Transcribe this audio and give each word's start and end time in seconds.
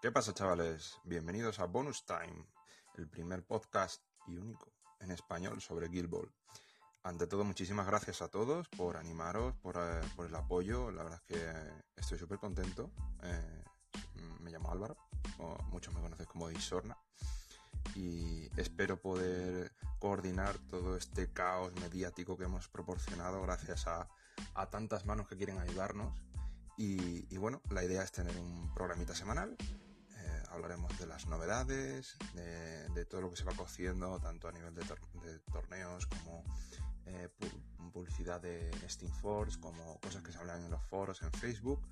¿Qué 0.00 0.12
pasa, 0.12 0.32
chavales? 0.32 0.96
Bienvenidos 1.02 1.58
a 1.58 1.64
Bonus 1.64 2.06
Time, 2.06 2.46
el 2.94 3.08
primer 3.08 3.44
podcast 3.44 4.00
y 4.28 4.36
único 4.36 4.72
en 5.00 5.10
español 5.10 5.60
sobre 5.60 5.88
Guild 5.88 6.08
Ball. 6.08 6.32
Ante 7.02 7.26
todo, 7.26 7.42
muchísimas 7.42 7.84
gracias 7.84 8.22
a 8.22 8.28
todos 8.28 8.68
por 8.68 8.96
animaros, 8.96 9.56
por, 9.56 9.76
eh, 9.76 10.00
el 10.24 10.34
apoyo. 10.36 10.92
La 10.92 11.02
verdad 11.02 11.20
es 11.26 11.36
que 11.36 11.52
estoy 11.96 12.16
súper 12.16 12.38
contento. 12.38 12.92
Eh, 13.24 13.64
me 14.38 14.52
llamo 14.52 14.70
Álvaro, 14.70 14.96
o 15.38 15.60
muchos 15.64 15.92
me 15.92 16.00
conocen 16.00 16.26
como 16.26 16.48
Isorna. 16.48 16.96
Y 17.96 18.48
espero 18.56 19.02
poder 19.02 19.72
coordinar 19.98 20.58
todo 20.70 20.96
este 20.96 21.32
caos 21.32 21.72
mediático 21.80 22.36
que 22.36 22.44
hemos 22.44 22.68
proporcionado 22.68 23.42
gracias 23.42 23.88
a, 23.88 24.08
tantas 24.70 25.06
manos 25.06 25.26
que 25.26 25.36
quieren 25.36 25.58
ayudarnos. 25.58 26.16
Y, 26.76 27.36
bueno, 27.36 27.60
la 27.70 27.82
idea 27.82 28.04
es 28.04 28.12
tener 28.12 28.36
un 28.36 28.72
programita 28.72 29.12
semanal 29.12 29.56
hablaremos 30.50 30.98
de 30.98 31.06
las 31.06 31.26
novedades, 31.26 32.16
de, 32.34 33.04
todo 33.04 33.22
lo 33.22 33.30
que 33.30 33.36
se 33.36 33.44
va 33.44 33.52
cociendo, 33.52 34.18
tanto 34.20 34.48
a 34.48 34.52
nivel 34.52 34.74
de, 34.74 34.84
torneos 35.52 36.06
como 36.06 36.44
eh, 37.06 37.28
publicidad 37.92 38.40
de 38.40 38.70
Steam 38.88 39.12
Force, 39.12 39.58
como 39.58 39.98
cosas 40.00 40.22
que 40.22 40.32
se 40.32 40.38
hablan 40.38 40.64
en 40.64 40.70
los 40.70 40.82
foros, 40.84 41.22
en 41.22 41.32
Facebook, 41.32 41.86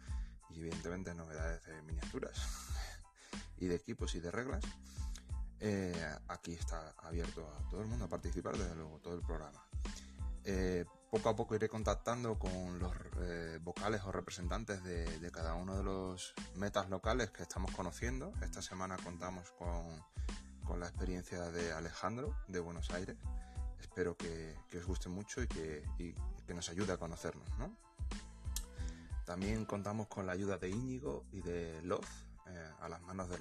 y 0.50 0.60
evidentemente 0.60 1.14
novedades 1.14 1.64
de 1.66 1.82
miniaturas 1.82 2.38
y 3.58 3.66
de 3.66 3.76
equipos 3.76 4.14
y 4.14 4.20
de 4.20 4.30
reglas. 4.30 4.64
Eh, 5.60 6.14
aquí 6.28 6.52
está 6.52 6.94
abierto 6.98 7.46
a 7.46 7.70
todo 7.70 7.80
el 7.80 7.86
mundo 7.86 8.04
a 8.04 8.08
participar, 8.08 8.56
desde 8.56 8.74
luego, 8.74 8.98
todo 9.00 9.14
el 9.14 9.22
programa. 9.22 9.64
Eh, 10.44 10.84
poco 11.10 11.28
a 11.28 11.36
poco 11.36 11.54
iré 11.54 11.68
contactando 11.68 12.38
con 12.38 12.78
los 12.78 12.92
eh, 13.20 13.58
vocales 13.62 14.02
o 14.04 14.12
representantes 14.12 14.82
de, 14.82 15.30
cada 15.32 15.54
uno 15.54 15.76
de 15.76 15.82
los 15.82 16.34
metas 16.54 16.88
locales 16.90 17.30
que 17.30 17.42
estamos 17.42 17.70
conociendo. 17.72 18.32
Esta 18.42 18.62
semana 18.62 18.96
contamos 18.96 19.52
con, 19.52 19.84
la 20.78 20.88
experiencia 20.88 21.40
de 21.50 21.72
Alejandro 21.72 22.34
de 22.48 22.60
Buenos 22.60 22.90
Aires. 22.90 23.16
Espero 23.80 24.16
que, 24.16 24.56
os 24.76 24.84
guste 24.84 25.08
mucho 25.08 25.42
y 25.42 25.48
que, 25.48 25.84
nos 26.54 26.68
ayude 26.68 26.92
a 26.92 26.96
conocernos. 26.96 27.48
También 29.24 29.64
contamos 29.64 30.06
con 30.08 30.26
la 30.26 30.32
ayuda 30.32 30.58
de 30.58 30.70
Íñigo 30.70 31.24
y 31.32 31.40
de 31.40 31.82
Loz 31.82 32.06
eh, 32.46 32.70
a 32.80 32.88
las 32.88 33.00
manos 33.02 33.28
de, 33.28 33.38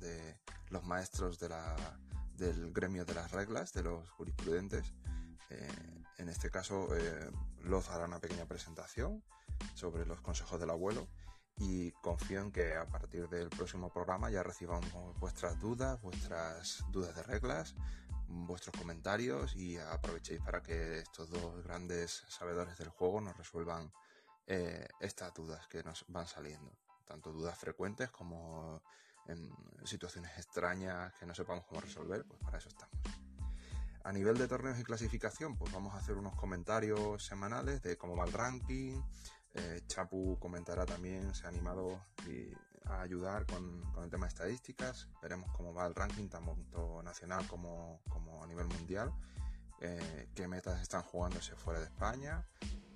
de 0.00 0.36
los 0.70 0.84
maestros 0.84 1.38
del 1.38 2.72
gremio 2.72 3.04
de 3.04 3.14
las 3.14 3.30
reglas, 3.30 3.72
de 3.72 3.82
los 3.82 4.10
jurisprudentes. 4.10 4.92
Eh, 5.50 6.02
en 6.18 6.28
este 6.28 6.50
caso, 6.50 6.88
eh, 6.96 7.30
Loz 7.64 7.90
hará 7.90 8.04
una 8.04 8.20
pequeña 8.20 8.46
presentación 8.46 9.22
sobre 9.74 10.06
los 10.06 10.20
consejos 10.20 10.60
del 10.60 10.70
abuelo 10.70 11.08
y 11.56 11.92
confío 11.92 12.40
en 12.40 12.52
que 12.52 12.74
a 12.74 12.86
partir 12.86 13.28
del 13.28 13.50
próximo 13.50 13.92
programa 13.92 14.30
ya 14.30 14.42
recibamos 14.42 15.18
vuestras 15.18 15.58
dudas, 15.58 16.00
vuestras 16.00 16.84
dudas 16.90 17.14
de 17.14 17.22
reglas, 17.22 17.74
vuestros 18.28 18.74
comentarios 18.76 19.54
y 19.56 19.76
aprovechéis 19.76 20.40
para 20.40 20.62
que 20.62 21.00
estos 21.00 21.28
dos 21.30 21.62
grandes 21.64 22.24
sabedores 22.28 22.78
del 22.78 22.88
juego 22.88 23.20
nos 23.20 23.36
resuelvan 23.36 23.92
eh, 24.46 24.88
estas 25.00 25.34
dudas 25.34 25.66
que 25.68 25.82
nos 25.82 26.04
van 26.08 26.26
saliendo. 26.26 26.72
Tanto 27.04 27.32
dudas 27.32 27.58
frecuentes 27.58 28.10
como 28.10 28.82
en 29.26 29.52
situaciones 29.84 30.30
extrañas 30.38 31.12
que 31.14 31.26
no 31.26 31.34
sepamos 31.34 31.66
cómo 31.66 31.80
resolver, 31.80 32.24
pues 32.24 32.40
para 32.40 32.58
eso 32.58 32.68
estamos. 32.68 33.29
A 34.02 34.12
nivel 34.12 34.38
de 34.38 34.48
torneos 34.48 34.78
y 34.78 34.84
clasificación, 34.84 35.56
pues 35.56 35.72
vamos 35.72 35.94
a 35.94 35.98
hacer 35.98 36.16
unos 36.16 36.34
comentarios 36.34 37.24
semanales 37.24 37.82
de 37.82 37.96
cómo 37.96 38.16
va 38.16 38.24
el 38.24 38.32
ranking. 38.32 39.00
Eh, 39.54 39.82
Chapu 39.86 40.38
comentará 40.38 40.86
también, 40.86 41.34
se 41.34 41.44
ha 41.44 41.48
animado 41.48 42.00
a 42.86 43.02
ayudar 43.02 43.46
con, 43.46 43.82
el 44.02 44.10
tema 44.10 44.26
de 44.26 44.28
estadísticas. 44.28 45.08
Veremos 45.22 45.50
cómo 45.52 45.74
va 45.74 45.86
el 45.86 45.94
ranking, 45.94 46.28
tanto 46.28 47.02
nacional 47.02 47.46
como, 47.46 48.00
a 48.42 48.46
nivel 48.46 48.66
mundial. 48.66 49.12
Eh, 49.80 50.28
qué 50.34 50.46
metas 50.46 50.80
están 50.80 51.02
jugándose 51.02 51.54
fuera 51.56 51.80
de 51.80 51.86
España 51.86 52.46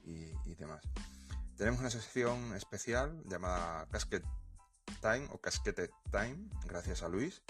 y, 0.04 0.54
demás. 0.54 0.82
Tenemos 1.56 1.80
una 1.80 1.90
sección 1.90 2.54
especial 2.54 3.22
llamada 3.26 3.86
Casquet 3.90 4.24
Time 5.00 5.28
o 5.30 5.38
Casquete 5.38 5.90
Time, 6.10 6.48
gracias 6.66 7.02
a 7.02 7.08
Luis, 7.08 7.42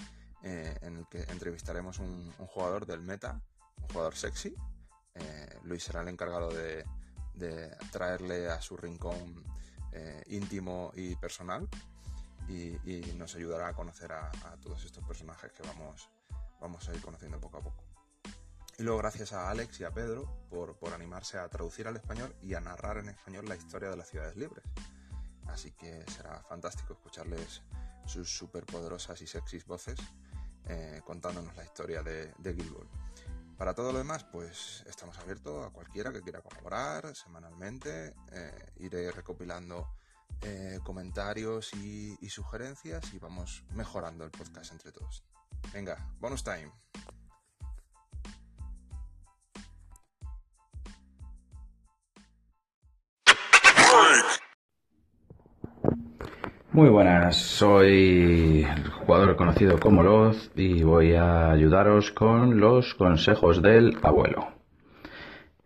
eh, 0.42 0.76
en 0.82 0.98
el 0.98 1.08
que 1.08 1.22
entrevistaremos 1.22 1.98
un, 1.98 2.30
jugador 2.32 2.86
del 2.86 3.00
meta, 3.00 3.40
un 3.84 3.92
jugador 3.92 4.16
sexy. 4.16 4.54
Eh, 5.14 5.58
Luis 5.64 5.84
será 5.84 6.02
el 6.02 6.08
encargado 6.08 6.50
de, 6.52 6.84
traerle 7.90 8.48
a 8.48 8.60
su 8.60 8.76
rincón 8.76 9.44
eh, 9.92 10.22
íntimo 10.28 10.92
y 10.94 11.16
personal 11.16 11.68
y, 12.48 12.76
nos 13.16 13.34
ayudará 13.34 13.68
a 13.68 13.74
conocer 13.74 14.12
a, 14.12 14.30
todos 14.62 14.84
estos 14.84 15.04
personajes 15.04 15.52
que 15.52 15.62
vamos, 15.62 16.08
vamos 16.60 16.88
a 16.88 16.94
ir 16.94 17.00
conociendo 17.00 17.40
poco 17.40 17.58
a 17.58 17.62
poco. 17.62 17.84
Y 18.76 18.82
luego 18.82 18.98
gracias 18.98 19.32
a 19.32 19.50
Alex 19.50 19.80
y 19.80 19.84
a 19.84 19.92
Pedro 19.92 20.46
por, 20.50 20.76
animarse 20.92 21.38
a 21.38 21.48
traducir 21.48 21.86
al 21.86 21.96
español 21.96 22.34
y 22.42 22.54
a 22.54 22.60
narrar 22.60 22.98
en 22.98 23.08
español 23.08 23.46
la 23.48 23.56
historia 23.56 23.88
de 23.88 23.96
las 23.96 24.08
ciudades 24.08 24.36
libres. 24.36 24.64
Así 25.46 25.72
que 25.72 26.04
será 26.10 26.42
fantástico 26.42 26.94
escucharles 26.94 27.62
sus 28.06 28.36
superpoderosas 28.36 29.20
y 29.22 29.26
sexys 29.26 29.64
voces 29.64 29.98
eh, 30.66 31.00
contándonos 31.04 31.54
la 31.56 31.64
historia 31.64 32.02
de, 32.02 32.32
de 32.38 32.52
Para 33.56 33.74
todo 33.74 33.92
lo 33.92 33.98
demás, 33.98 34.24
pues 34.24 34.84
estamos 34.86 35.18
abiertos 35.18 35.66
a 35.66 35.70
cualquiera 35.70 36.12
que 36.12 36.22
quiera 36.22 36.40
colaborar 36.40 37.14
semanalmente. 37.14 38.14
Eh, 38.32 38.72
iré 38.76 39.10
recopilando 39.12 39.94
eh, 40.42 40.78
comentarios 40.82 41.72
y, 41.74 42.16
y 42.20 42.28
sugerencias 42.30 43.14
y 43.14 43.18
vamos 43.18 43.64
mejorando 43.70 44.24
el 44.24 44.30
podcast 44.30 44.72
entre 44.72 44.90
todos. 44.90 45.24
Venga, 45.72 45.96
bonus 46.20 46.42
time. 46.42 46.70
Muy 56.74 56.88
buenas, 56.88 57.36
soy 57.36 58.66
el 58.68 58.90
jugador 58.90 59.36
conocido 59.36 59.78
como 59.78 60.02
Loz 60.02 60.50
y 60.56 60.82
voy 60.82 61.14
a 61.14 61.52
ayudaros 61.52 62.10
con 62.10 62.58
los 62.58 62.96
consejos 62.96 63.62
del 63.62 63.96
abuelo. 64.02 64.48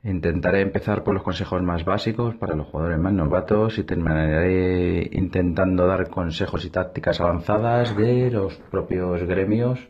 Intentaré 0.05 0.61
empezar 0.61 1.05
por 1.05 1.15
los 1.15 1.23
consejos 1.23 1.63
más 1.63 1.87
básicos 1.87 2.35
para 2.35 2.55
los 2.55 2.67
jugadores 2.67 2.99
más 2.99 3.15
novatos 3.15 3.79
y 3.79 3.85
terminaré 3.85 5.09
intentando 5.13 5.87
dar 5.87 6.11
consejos 6.11 6.67
y 6.67 6.71
tácticas 6.71 7.23
avanzadas 7.23 7.97
de 7.97 8.31
los 8.31 8.57
propios 8.71 9.23
gremios. 9.23 9.81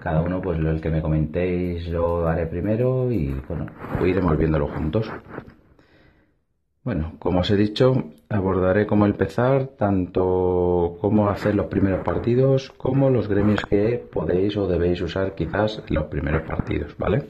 Cada 0.00 0.22
uno, 0.22 0.40
pues 0.40 0.58
el 0.58 0.80
que 0.80 0.88
me 0.88 1.02
comentéis, 1.02 1.88
lo 1.88 2.26
haré 2.26 2.46
primero 2.46 3.12
y 3.12 3.38
bueno, 3.46 3.66
iremos 4.02 4.38
viéndolo 4.38 4.68
juntos. 4.68 5.12
Bueno, 6.84 7.16
como 7.18 7.40
os 7.40 7.50
he 7.50 7.56
dicho, 7.56 8.12
abordaré 8.32 8.86
cómo 8.86 9.06
empezar, 9.06 9.68
tanto 9.78 10.96
cómo 11.00 11.28
hacer 11.28 11.54
los 11.54 11.66
primeros 11.66 12.04
partidos, 12.04 12.70
como 12.72 13.10
los 13.10 13.28
gremios 13.28 13.64
que 13.64 14.04
podéis 14.12 14.56
o 14.56 14.66
debéis 14.66 15.00
usar 15.00 15.34
quizás 15.34 15.82
en 15.88 15.94
los 15.94 16.04
primeros 16.04 16.42
partidos, 16.42 16.96
¿vale? 16.98 17.26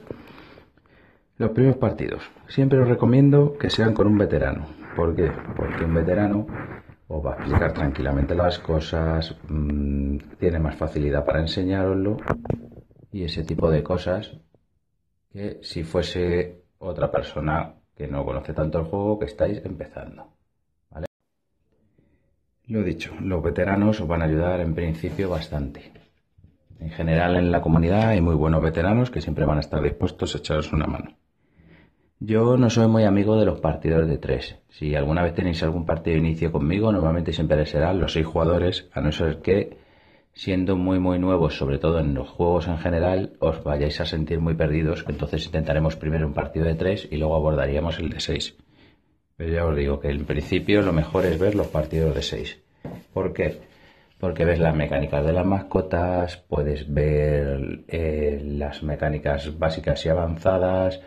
Los 1.39 1.51
primeros 1.51 1.77
partidos. 1.79 2.23
Siempre 2.49 2.79
os 2.79 2.89
recomiendo 2.89 3.57
que 3.59 3.71
sean 3.71 3.95
con 3.95 4.07
un 4.07 4.19
veterano. 4.19 4.67
¿Por 4.95 5.15
qué? 5.15 5.31
Porque 5.57 5.85
un 5.85 5.95
veterano 5.95 6.47
os 7.09 7.25
va 7.25 7.33
a 7.33 7.37
explicar 7.37 7.73
tranquilamente 7.73 8.35
las 8.35 8.59
cosas, 8.59 9.37
mm, 9.49 10.17
tiene 10.39 10.59
más 10.59 10.77
facilidad 10.77 11.25
para 11.25 11.41
enseñaroslo 11.41 12.17
y 13.11 13.25
ese 13.25 13.45
tipo 13.45 13.71
de 13.71 13.83
cosas 13.83 14.39
que 15.31 15.59
si 15.63 15.85
fuese 15.85 16.63
otra 16.79 17.11
persona 17.11 17.75
que 17.95 18.09
no 18.09 18.25
conoce 18.25 18.55
tanto 18.55 18.79
el 18.79 18.85
juego 18.85 19.19
que 19.19 19.27
estáis 19.27 19.63
empezando. 19.65 20.33
Lo 22.73 22.83
dicho, 22.83 23.13
los 23.21 23.43
veteranos 23.43 24.01
os 24.01 24.09
van 24.09 24.23
a 24.23 24.25
ayudar 24.25 24.61
en 24.61 24.75
principio 24.75 25.29
bastante. 25.29 25.93
En 26.81 26.89
general 26.89 27.37
en 27.37 27.53
la 27.53 27.61
comunidad 27.61 28.09
hay 28.09 28.23
muy 28.23 28.35
buenos 28.35 28.63
veteranos 28.63 29.11
que 29.11 29.21
siempre 29.21 29.45
van 29.45 29.59
a 29.59 29.61
estar 29.61 29.83
dispuestos 29.83 30.35
a 30.35 30.39
echaros 30.39 30.73
una 30.73 30.87
mano. 30.87 31.11
Yo 32.19 32.57
no 32.57 32.71
soy 32.71 32.89
muy 32.89 33.05
amigo 33.05 33.37
de 33.37 33.45
los 33.45 33.61
partidos 33.61 34.09
de 34.09 34.17
tres. 34.17 34.57
Si 34.71 34.95
alguna 34.95 35.23
vez 35.23 35.35
tenéis 35.35 35.63
algún 35.63 35.85
partido 35.85 36.15
de 36.15 36.27
inicio 36.27 36.51
conmigo, 36.51 36.91
normalmente 36.91 37.35
siempre 37.35 37.67
serán 37.67 38.01
los 38.01 38.15
seis 38.15 38.25
jugadores, 38.25 38.89
a 38.95 39.03
no 39.03 39.13
ser 39.13 39.43
que 39.43 39.77
siendo 40.33 40.75
muy 40.75 40.99
muy 40.99 41.19
nuevos, 41.19 41.59
sobre 41.59 41.77
todo 41.77 41.99
en 41.99 42.15
los 42.15 42.31
juegos 42.31 42.69
en 42.69 42.79
general, 42.79 43.35
os 43.39 43.63
vayáis 43.63 44.01
a 44.01 44.07
sentir 44.07 44.41
muy 44.41 44.55
perdidos, 44.55 45.05
entonces 45.07 45.45
intentaremos 45.45 45.97
primero 45.97 46.27
un 46.27 46.33
partido 46.33 46.65
de 46.65 46.75
tres 46.77 47.07
y 47.11 47.19
luego 47.19 47.37
abordaríamos 47.37 47.99
el 47.99 48.09
de 48.09 48.21
seis. 48.21 48.57
Pero 49.37 49.53
ya 49.53 49.67
os 49.67 49.77
digo 49.77 50.01
que 50.01 50.11
en 50.11 50.25
principio 50.25 50.83
lo 50.83 50.93
mejor 50.93 51.27
es 51.27 51.39
ver 51.39 51.55
los 51.55 51.69
partidos 51.69 52.15
de 52.15 52.23
seis. 52.23 52.59
¿Por 53.13 53.33
qué? 53.33 53.59
Porque 54.19 54.45
ves 54.45 54.59
las 54.61 54.75
mecánicas 54.75 55.25
de 55.25 55.33
las 55.33 55.47
mascotas, 55.47 56.37
puedes 56.37 56.93
ver 56.93 57.85
eh, 57.89 58.41
las 58.45 58.83
mecánicas 58.83 59.59
básicas 59.59 60.05
y 60.07 60.09
avanzadas 60.09 61.01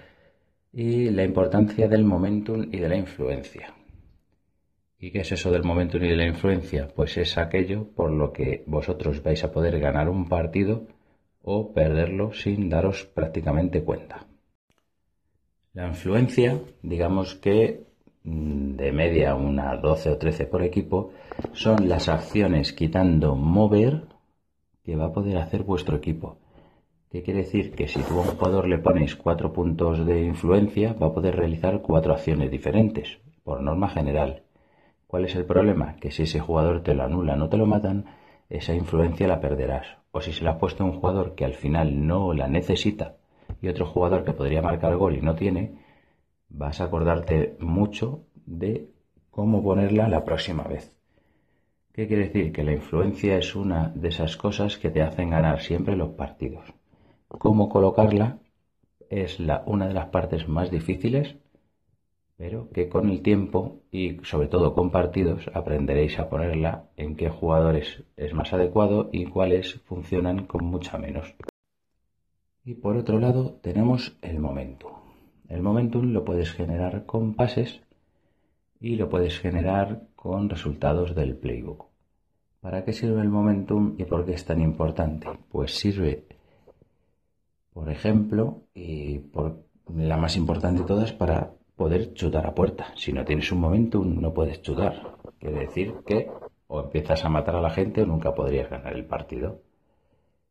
y 0.73 1.09
la 1.09 1.23
importancia 1.23 1.87
del 1.87 2.03
momentum 2.03 2.67
y 2.71 2.79
de 2.79 2.89
la 2.89 2.97
influencia. 2.97 3.73
¿Y 4.99 5.11
qué 5.11 5.19
es 5.19 5.31
eso 5.31 5.51
del 5.51 5.63
momentum 5.63 6.03
y 6.03 6.09
de 6.09 6.15
la 6.17 6.25
influencia? 6.25 6.87
Pues 6.93 7.17
es 7.17 7.37
aquello 7.37 7.87
por 7.95 8.11
lo 8.11 8.33
que 8.33 8.63
vosotros 8.65 9.21
vais 9.23 9.43
a 9.43 9.51
poder 9.51 9.79
ganar 9.79 10.09
un 10.09 10.27
partido 10.27 10.87
o 11.41 11.73
perderlo 11.73 12.33
sin 12.33 12.69
daros 12.69 13.05
prácticamente 13.05 13.83
cuenta. 13.83 14.25
La 15.73 15.87
influencia, 15.87 16.59
digamos 16.81 17.35
que 17.35 17.85
de 18.25 18.91
media 18.91 19.35
una 19.35 19.77
12 19.77 20.09
o 20.09 20.17
13 20.17 20.45
por 20.47 20.63
equipo, 20.63 21.11
son 21.53 21.87
las 21.87 22.09
acciones 22.09 22.73
quitando 22.73 23.35
mover 23.35 24.03
que 24.83 24.95
va 24.95 25.05
a 25.05 25.13
poder 25.13 25.37
hacer 25.37 25.63
vuestro 25.63 25.97
equipo. 25.97 26.37
¿Qué 27.11 27.21
quiere 27.21 27.41
decir? 27.43 27.71
Que 27.71 27.87
si 27.87 28.01
tú 28.01 28.19
a 28.19 28.23
un 28.23 28.35
jugador 28.35 28.67
le 28.67 28.79
pones 28.79 29.15
cuatro 29.15 29.53
puntos 29.53 30.05
de 30.05 30.23
influencia, 30.23 30.93
va 30.93 31.07
a 31.07 31.13
poder 31.13 31.35
realizar 31.35 31.81
cuatro 31.81 32.13
acciones 32.13 32.49
diferentes, 32.49 33.19
por 33.43 33.61
norma 33.61 33.89
general. 33.89 34.41
¿Cuál 35.07 35.25
es 35.25 35.35
el 35.35 35.45
problema? 35.45 35.95
Que 35.97 36.11
si 36.11 36.23
ese 36.23 36.39
jugador 36.39 36.81
te 36.81 36.95
lo 36.95 37.03
anula, 37.03 37.35
no 37.35 37.47
te 37.47 37.57
lo 37.57 37.67
matan, 37.67 38.05
esa 38.49 38.73
influencia 38.73 39.27
la 39.27 39.39
perderás. 39.39 39.85
O 40.11 40.19
si 40.19 40.33
se 40.33 40.43
la 40.43 40.51
has 40.51 40.57
puesto 40.57 40.83
a 40.83 40.87
un 40.87 40.99
jugador 40.99 41.35
que 41.35 41.45
al 41.45 41.53
final 41.53 42.07
no 42.07 42.33
la 42.33 42.47
necesita 42.47 43.17
y 43.61 43.67
otro 43.67 43.85
jugador 43.85 44.23
que 44.23 44.33
podría 44.33 44.61
marcar 44.61 44.95
gol 44.97 45.15
y 45.15 45.21
no 45.21 45.35
tiene, 45.35 45.84
vas 46.49 46.81
a 46.81 46.85
acordarte 46.85 47.55
mucho 47.59 48.25
de 48.45 48.89
cómo 49.29 49.63
ponerla 49.63 50.07
la 50.07 50.23
próxima 50.23 50.63
vez. 50.63 50.93
¿Qué 51.91 52.07
quiere 52.07 52.25
decir? 52.25 52.51
Que 52.51 52.63
la 52.63 52.73
influencia 52.73 53.37
es 53.37 53.55
una 53.55 53.89
de 53.95 54.09
esas 54.09 54.37
cosas 54.37 54.77
que 54.77 54.89
te 54.89 55.01
hacen 55.01 55.29
ganar 55.29 55.61
siempre 55.61 55.95
los 55.95 56.11
partidos. 56.11 56.65
Cómo 57.27 57.69
colocarla 57.69 58.39
es 59.09 59.39
una 59.65 59.87
de 59.87 59.93
las 59.93 60.07
partes 60.07 60.47
más 60.47 60.71
difíciles 60.71 61.35
pero 62.37 62.69
que 62.69 62.89
con 62.89 63.09
el 63.09 63.21
tiempo 63.21 63.81
y 63.91 64.17
sobre 64.23 64.47
todo 64.47 64.73
con 64.73 64.91
partidos 64.91 65.49
aprenderéis 65.53 66.19
a 66.19 66.29
ponerla 66.29 66.89
en 66.97 67.15
qué 67.15 67.29
jugadores 67.29 68.03
es 68.17 68.33
más 68.33 68.51
adecuado 68.53 69.09
y 69.11 69.25
cuáles 69.25 69.75
funcionan 69.85 70.45
con 70.45 70.65
mucha 70.65 70.97
menos. 70.97 71.33
Y 72.65 72.73
por 72.73 72.97
otro 72.97 73.19
lado 73.19 73.59
tenemos 73.61 74.17
el 74.21 74.39
momentum. 74.39 75.04
El 75.47 75.61
momentum 75.61 76.11
lo 76.11 76.23
puedes 76.23 76.51
generar 76.51 77.05
con 77.05 77.35
pases 77.35 77.81
y 78.79 78.95
lo 78.95 79.09
puedes 79.09 79.39
generar 79.39 80.07
con 80.15 80.49
resultados 80.49 81.15
del 81.15 81.35
playbook. 81.35 81.85
¿Para 82.61 82.83
qué 82.83 82.93
sirve 82.93 83.21
el 83.21 83.29
momentum 83.29 83.95
y 83.97 84.05
por 84.05 84.25
qué 84.25 84.33
es 84.33 84.43
tan 84.43 84.59
importante? 84.59 85.27
Pues 85.51 85.75
sirve, 85.75 86.25
por 87.73 87.89
ejemplo, 87.89 88.63
y 88.73 89.19
por 89.19 89.63
la 89.93 90.17
más 90.17 90.35
importante 90.35 90.81
de 90.81 90.87
todas, 90.87 91.13
para 91.13 91.51
poder 91.75 92.13
chutar 92.13 92.47
a 92.47 92.55
puerta. 92.55 92.87
Si 92.95 93.13
no 93.13 93.23
tienes 93.23 93.51
un 93.51 93.59
momento, 93.59 94.03
no 94.03 94.33
puedes 94.33 94.61
chutar. 94.61 95.15
Quiere 95.39 95.59
decir 95.59 95.93
que 96.05 96.31
o 96.67 96.81
empiezas 96.81 97.23
a 97.23 97.29
matar 97.29 97.55
a 97.55 97.61
la 97.61 97.69
gente 97.69 98.01
o 98.01 98.05
nunca 98.05 98.33
podrías 98.33 98.69
ganar 98.69 98.93
el 98.93 99.05
partido. 99.05 99.61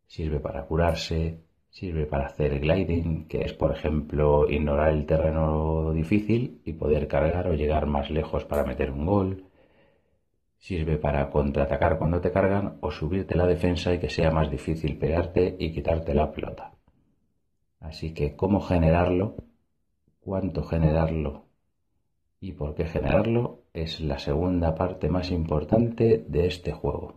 Sirve 0.06 0.38
para 0.38 0.64
curarse, 0.66 1.40
sirve 1.74 2.06
para 2.06 2.26
hacer 2.26 2.60
gliding, 2.60 3.26
que 3.26 3.40
es 3.42 3.52
por 3.52 3.72
ejemplo 3.72 4.48
ignorar 4.48 4.92
el 4.92 5.06
terreno 5.06 5.92
difícil 5.92 6.60
y 6.64 6.72
poder 6.74 7.08
cargar 7.08 7.48
o 7.48 7.54
llegar 7.54 7.86
más 7.86 8.10
lejos 8.10 8.44
para 8.44 8.64
meter 8.64 8.92
un 8.92 9.04
gol. 9.04 9.44
Sirve 10.56 10.98
para 10.98 11.28
contraatacar 11.30 11.98
cuando 11.98 12.20
te 12.20 12.30
cargan 12.30 12.78
o 12.80 12.92
subirte 12.92 13.34
la 13.34 13.46
defensa 13.46 13.92
y 13.92 13.98
que 13.98 14.08
sea 14.08 14.30
más 14.30 14.52
difícil 14.52 14.96
pegarte 14.98 15.56
y 15.58 15.72
quitarte 15.72 16.14
la 16.14 16.30
pelota. 16.30 16.74
Así 17.80 18.14
que 18.14 18.36
cómo 18.36 18.60
generarlo 18.60 19.34
cuánto 20.20 20.62
generarlo 20.62 21.46
y 22.40 22.52
por 22.52 22.76
qué 22.76 22.84
generarlo 22.84 23.64
es 23.72 24.00
la 24.00 24.20
segunda 24.20 24.76
parte 24.76 25.08
más 25.08 25.32
importante 25.32 26.24
de 26.28 26.46
este 26.46 26.70
juego. 26.70 27.14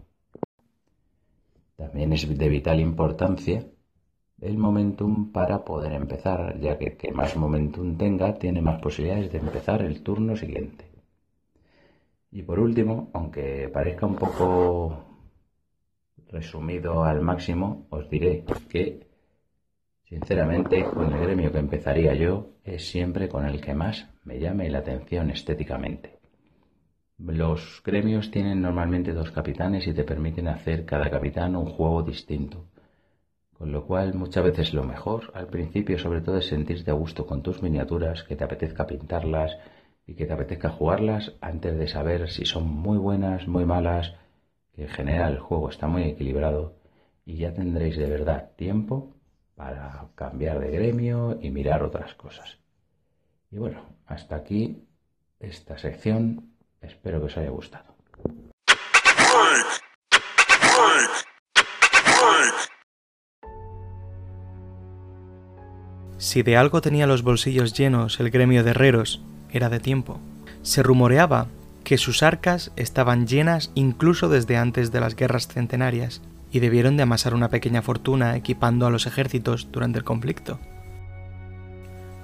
También 1.75 2.11
es 2.11 2.27
de 2.27 2.49
vital 2.49 2.79
importancia 2.79 3.67
el 4.41 4.57
momentum 4.57 5.31
para 5.31 5.63
poder 5.65 5.93
empezar, 5.93 6.59
ya 6.59 6.77
que 6.77 6.95
que 6.95 7.11
más 7.11 7.35
momentum 7.35 7.97
tenga 7.97 8.35
tiene 8.35 8.61
más 8.61 8.79
posibilidades 8.81 9.31
de 9.31 9.39
empezar 9.39 9.81
el 9.81 10.03
turno 10.03 10.35
siguiente. 10.35 10.85
Y 12.31 12.43
por 12.43 12.59
último, 12.59 13.09
aunque 13.13 13.69
parezca 13.73 14.05
un 14.05 14.15
poco 14.15 15.03
resumido 16.29 17.03
al 17.03 17.21
máximo, 17.21 17.87
os 17.89 18.09
diré 18.09 18.43
que 18.69 19.07
Sinceramente, 20.09 20.85
con 20.85 21.11
el 21.11 21.19
gremio 21.19 21.51
que 21.51 21.59
empezaría 21.59 22.13
yo 22.13 22.51
es 22.63 22.87
siempre 22.87 23.27
con 23.27 23.45
el 23.45 23.59
que 23.59 23.73
más 23.73 24.07
me 24.23 24.39
llame 24.39 24.69
la 24.69 24.79
atención 24.79 25.29
estéticamente. 25.29 26.19
Los 27.17 27.81
gremios 27.83 28.31
tienen 28.31 28.61
normalmente 28.61 29.11
dos 29.11 29.31
capitanes 29.31 29.85
y 29.85 29.93
te 29.93 30.05
permiten 30.05 30.47
hacer 30.47 30.85
cada 30.85 31.09
capitán 31.09 31.57
un 31.57 31.65
juego 31.65 32.03
distinto. 32.03 32.67
Con 33.57 33.71
lo 33.71 33.85
cual 33.85 34.13
muchas 34.13 34.43
veces 34.43 34.73
lo 34.73 34.83
mejor 34.83 35.31
al 35.33 35.47
principio 35.47 35.97
sobre 35.97 36.21
todo 36.21 36.37
es 36.37 36.47
sentirte 36.47 36.91
a 36.91 36.93
gusto 36.93 37.25
con 37.25 37.41
tus 37.41 37.63
miniaturas, 37.63 38.23
que 38.23 38.35
te 38.35 38.43
apetezca 38.43 38.85
pintarlas 38.85 39.57
y 40.05 40.13
que 40.13 40.25
te 40.25 40.33
apetezca 40.33 40.69
jugarlas 40.69 41.33
antes 41.41 41.77
de 41.77 41.87
saber 41.87 42.29
si 42.29 42.45
son 42.45 42.67
muy 42.67 42.97
buenas, 42.97 43.47
muy 43.47 43.65
malas, 43.65 44.13
que 44.73 44.83
en 44.83 44.89
general 44.89 45.33
el 45.33 45.39
juego 45.39 45.69
está 45.69 45.87
muy 45.87 46.03
equilibrado 46.03 46.75
y 47.25 47.37
ya 47.37 47.53
tendréis 47.53 47.97
de 47.97 48.05
verdad 48.05 48.51
tiempo 48.55 49.15
para 49.55 50.07
cambiar 50.13 50.59
de 50.59 50.71
gremio 50.71 51.39
y 51.41 51.49
mirar 51.49 51.81
otras 51.81 52.13
cosas. 52.13 52.59
Y 53.49 53.57
bueno, 53.57 53.81
hasta 54.05 54.35
aquí 54.35 54.87
esta 55.39 55.77
sección. 55.77 56.53
Espero 56.79 57.19
que 57.19 57.25
os 57.25 57.37
haya 57.37 57.49
gustado. 57.49 57.95
Si 66.17 66.41
de 66.41 66.57
algo 66.57 66.81
tenía 66.81 67.07
los 67.07 67.21
bolsillos 67.21 67.73
llenos 67.73 68.19
el 68.19 68.29
gremio 68.29 68.63
de 68.63 68.71
herreros, 68.71 69.21
era 69.51 69.69
de 69.69 69.79
tiempo. 69.79 70.19
Se 70.63 70.83
rumoreaba 70.83 71.47
que 71.83 71.97
sus 71.97 72.23
arcas 72.23 72.71
estaban 72.75 73.27
llenas 73.27 73.71
incluso 73.75 74.27
desde 74.27 74.57
antes 74.57 74.91
de 74.91 74.99
las 74.99 75.15
guerras 75.15 75.47
centenarias, 75.47 76.21
y 76.51 76.59
debieron 76.59 76.97
de 76.97 77.03
amasar 77.03 77.33
una 77.33 77.49
pequeña 77.49 77.81
fortuna 77.81 78.35
equipando 78.35 78.85
a 78.87 78.89
los 78.89 79.05
ejércitos 79.05 79.67
durante 79.71 79.99
el 79.99 80.05
conflicto. 80.05 80.59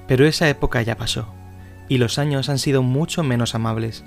Pero 0.08 0.26
esa 0.26 0.50
época 0.50 0.82
ya 0.82 0.98
pasó, 0.98 1.28
y 1.90 1.98
los 1.98 2.18
años 2.18 2.50
han 2.50 2.60
sido 2.60 2.84
mucho 2.84 3.24
menos 3.24 3.56
amables. 3.56 4.04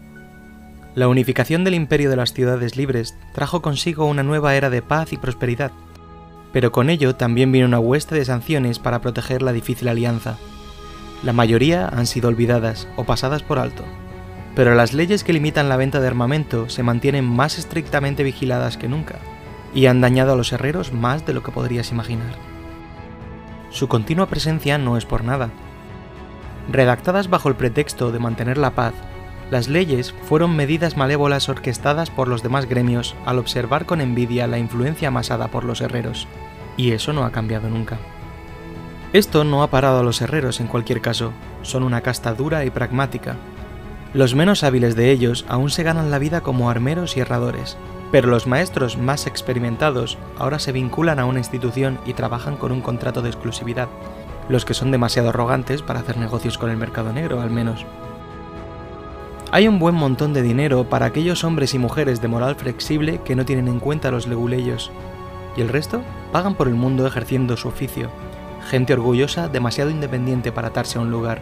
La 0.95 1.09
unificación 1.09 1.65
del 1.65 1.75
imperio 1.75 2.09
de 2.11 2.17
las 2.17 2.33
ciudades 2.33 2.77
libres 2.77 3.17
trajo 3.35 3.61
consigo 3.61 4.07
una 4.07 4.23
nueva 4.23 4.55
era 4.57 4.71
de 4.71 4.83
paz 4.83 5.13
y 5.13 5.17
prosperidad, 5.19 5.71
pero 6.57 6.73
con 6.73 6.89
ello 6.89 7.17
también 7.17 7.53
vino 7.53 7.67
una 7.67 7.79
hueste 7.79 8.15
de 8.15 8.25
sanciones 8.25 8.79
para 8.79 9.03
proteger 9.03 9.43
la 9.43 9.53
difícil 9.53 9.89
alianza. 9.89 10.39
La 11.23 11.35
mayoría 11.35 11.87
han 11.87 12.07
sido 12.07 12.31
olvidadas 12.31 12.89
o 12.97 13.05
pasadas 13.05 13.43
por 13.43 13.59
alto, 13.59 13.85
pero 14.55 14.75
las 14.75 14.95
leyes 14.95 15.23
que 15.23 15.35
limitan 15.35 15.69
la 15.69 15.77
venta 15.77 16.01
de 16.01 16.07
armamento 16.07 16.71
se 16.71 16.83
mantienen 16.83 17.27
más 17.27 17.59
estrictamente 17.59 18.23
vigiladas 18.23 18.79
que 18.79 18.89
nunca 18.89 19.17
y 19.75 19.85
han 19.85 20.01
dañado 20.01 20.33
a 20.33 20.37
los 20.37 20.51
herreros 20.51 20.95
más 20.95 21.27
de 21.27 21.35
lo 21.35 21.43
que 21.43 21.53
podrías 21.53 21.93
imaginar. 21.93 22.33
Su 23.69 23.87
continua 23.87 24.25
presencia 24.25 24.79
no 24.79 24.97
es 24.97 25.05
por 25.05 25.25
nada. 25.25 25.51
Redactadas 26.73 27.29
bajo 27.29 27.51
el 27.51 27.57
pretexto 27.57 28.13
de 28.13 28.19
mantener 28.19 28.57
la 28.57 28.71
paz, 28.71 28.95
las 29.51 29.69
leyes 29.69 30.15
fueron 30.23 30.57
medidas 30.57 30.97
malévolas 30.97 31.51
orquestadas 31.51 32.09
por 32.09 32.29
los 32.29 32.43
demás 32.43 32.67
gremios 32.67 33.15
al 33.27 33.39
observar 33.39 33.85
con 33.85 34.01
envidia 34.01 34.47
la 34.47 34.59
influencia 34.59 35.09
amasada 35.09 35.49
por 35.49 35.65
los 35.65 35.83
herreros, 35.83 36.27
y 36.77 36.93
eso 36.93 37.13
no 37.13 37.25
ha 37.25 37.33
cambiado 37.33 37.69
nunca. 37.69 37.99
Esto 39.13 39.45
no 39.45 39.63
ha 39.63 39.71
parado 39.71 40.01
a 40.01 40.03
los 40.03 40.21
herreros 40.21 40.61
en 40.61 40.67
cualquier 40.67 41.01
caso, 41.01 41.33
son 41.63 41.83
una 41.83 42.01
casta 42.01 42.35
dura 42.35 42.65
y 42.65 42.71
pragmática. 42.71 43.37
Los 44.13 44.35
menos 44.35 44.65
hábiles 44.65 44.97
de 44.97 45.11
ellos 45.11 45.45
aún 45.49 45.71
se 45.71 45.83
ganan 45.83 46.11
la 46.11 46.19
vida 46.19 46.41
como 46.41 46.71
armeros 46.71 47.17
y 47.17 47.21
herradores, 47.21 47.77
pero 48.11 48.29
los 48.29 48.47
maestros 48.47 48.97
más 48.97 49.27
experimentados 49.27 50.19
ahora 50.39 50.59
se 50.59 50.73
vinculan 50.73 51.19
a 51.19 51.25
una 51.25 51.39
institución 51.39 51.99
y 52.07 52.15
trabajan 52.15 52.57
con 52.57 52.73
un 52.73 52.81
contrato 52.81 53.23
de 53.23 53.29
exclusividad, 53.29 53.89
los 54.49 54.65
que 54.65 54.75
son 54.75 54.91
demasiado 54.91 55.31
arrogantes 55.31 55.83
para 55.83 56.01
hacer 56.01 56.17
negocios 56.17 56.59
con 56.59 56.71
el 56.71 56.77
mercado 56.77 57.13
negro 57.13 57.41
al 57.41 57.51
menos. 57.51 57.85
Hay 59.53 59.69
un 59.69 59.79
buen 59.79 59.95
montón 59.95 60.33
de 60.33 60.43
dinero 60.43 60.85
para 60.89 61.07
aquellos 61.07 61.45
hombres 61.45 61.73
y 61.75 61.79
mujeres 61.79 62.21
de 62.21 62.29
moral 62.29 62.57
flexible 62.57 63.21
que 63.25 63.37
no 63.37 63.45
tienen 63.45 63.69
en 63.69 63.81
cuenta 63.81 64.11
los 64.11 64.27
leguleyos, 64.27 64.91
y 65.57 65.61
el 65.61 65.69
resto 65.69 66.03
pagan 66.33 66.55
por 66.55 66.69
el 66.69 66.75
mundo 66.75 67.07
ejerciendo 67.07 67.57
su 67.57 67.69
oficio, 67.69 68.11
gente 68.69 68.93
orgullosa 68.93 69.49
demasiado 69.49 69.91
independiente 69.91 70.53
para 70.53 70.69
atarse 70.69 70.99
a 70.99 71.03
un 71.03 71.11
lugar. 71.11 71.41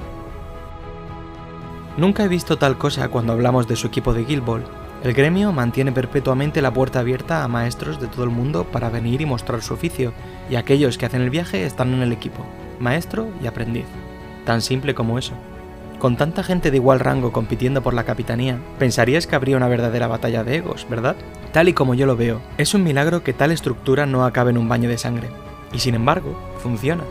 Nunca 1.97 2.25
he 2.25 2.29
visto 2.29 2.59
tal 2.59 2.77
cosa 2.77 3.09
cuando 3.09 3.33
hablamos 3.33 3.69
de 3.69 3.77
su 3.77 3.87
equipo 3.87 4.13
de 4.13 4.25
Guild 4.25 4.45
Ball, 4.45 4.65
el 5.05 5.13
gremio 5.13 5.53
mantiene 5.53 5.93
perpetuamente 5.93 6.63
la 6.63 6.73
puerta 6.73 7.01
abierta 7.01 7.45
a 7.45 7.49
maestros 7.49 8.01
de 8.01 8.07
todo 8.07 8.25
el 8.25 8.31
mundo 8.31 8.65
para 8.65 8.89
venir 8.89 9.21
y 9.21 9.27
mostrar 9.27 9.61
su 9.61 9.75
oficio, 9.75 10.15
y 10.49 10.57
aquellos 10.57 10.97
que 10.97 11.05
hacen 11.05 11.21
el 11.21 11.29
viaje 11.29 11.67
están 11.67 11.93
en 11.93 12.01
el 12.01 12.11
equipo, 12.11 12.45
maestro 12.81 13.29
y 13.43 13.47
aprendiz. 13.47 13.85
Tan 14.47 14.63
simple 14.63 14.95
como 14.95 15.19
eso. 15.19 15.35
Con 16.05 16.19
tanta 16.19 16.43
gente 16.43 16.71
de 16.71 16.77
igual 16.77 17.01
rango 17.01 17.33
compitiendo 17.33 17.83
por 17.83 17.95
la 17.95 18.05
capitanía, 18.05 18.59
pensarías 18.79 19.27
que 19.27 19.37
habría 19.37 19.57
una 19.57 19.69
verdadera 19.69 20.07
batalla 20.07 20.45
de 20.45 20.57
egos, 20.57 20.87
¿verdad? 20.91 21.17
Tal 21.51 21.71
y 21.71 21.73
como 21.73 21.95
yo 21.95 22.05
lo 22.05 22.15
veo, 22.15 22.43
es 22.59 22.75
un 22.75 22.83
milagro 22.83 23.25
que 23.25 23.33
tal 23.33 23.53
estructura 23.53 24.05
no 24.05 24.27
acabe 24.27 24.51
en 24.51 24.59
un 24.59 24.69
baño 24.69 24.91
de 24.91 24.99
sangre. 24.99 25.31
Y 25.73 25.79
sin 25.79 25.95
embargo, 25.95 26.39
funciona. 26.59 27.05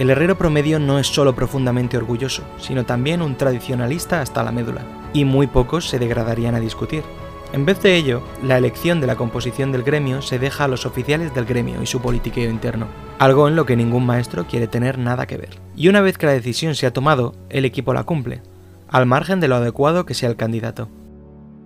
El 0.00 0.10
herrero 0.10 0.36
promedio 0.36 0.80
no 0.80 0.98
es 0.98 1.06
solo 1.06 1.36
profundamente 1.36 1.96
orgulloso, 1.96 2.42
sino 2.58 2.84
también 2.84 3.22
un 3.22 3.36
tradicionalista 3.36 4.20
hasta 4.20 4.42
la 4.42 4.50
médula, 4.50 4.82
y 5.12 5.24
muy 5.24 5.46
pocos 5.46 5.88
se 5.88 6.00
degradarían 6.00 6.56
a 6.56 6.60
discutir. 6.60 7.04
En 7.52 7.64
vez 7.64 7.80
de 7.80 7.96
ello, 7.96 8.22
la 8.42 8.58
elección 8.58 9.00
de 9.00 9.06
la 9.06 9.16
composición 9.16 9.72
del 9.72 9.82
gremio 9.82 10.20
se 10.20 10.38
deja 10.38 10.64
a 10.64 10.68
los 10.68 10.84
oficiales 10.84 11.34
del 11.34 11.46
gremio 11.46 11.82
y 11.82 11.86
su 11.86 12.00
politiqueo 12.00 12.50
interno, 12.50 12.88
algo 13.18 13.48
en 13.48 13.56
lo 13.56 13.64
que 13.64 13.76
ningún 13.76 14.04
maestro 14.04 14.46
quiere 14.46 14.66
tener 14.66 14.98
nada 14.98 15.26
que 15.26 15.36
ver. 15.36 15.58
Y 15.76 15.88
una 15.88 16.00
vez 16.00 16.18
que 16.18 16.26
la 16.26 16.32
decisión 16.32 16.74
se 16.74 16.86
ha 16.86 16.92
tomado, 16.92 17.34
el 17.48 17.64
equipo 17.64 17.94
la 17.94 18.04
cumple, 18.04 18.42
al 18.88 19.06
margen 19.06 19.40
de 19.40 19.48
lo 19.48 19.56
adecuado 19.56 20.04
que 20.06 20.14
sea 20.14 20.28
el 20.28 20.36
candidato. 20.36 20.88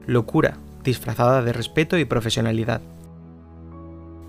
Locura, 0.06 0.58
disfrazada 0.84 1.42
de 1.42 1.52
respeto 1.52 1.98
y 1.98 2.04
profesionalidad. 2.04 2.82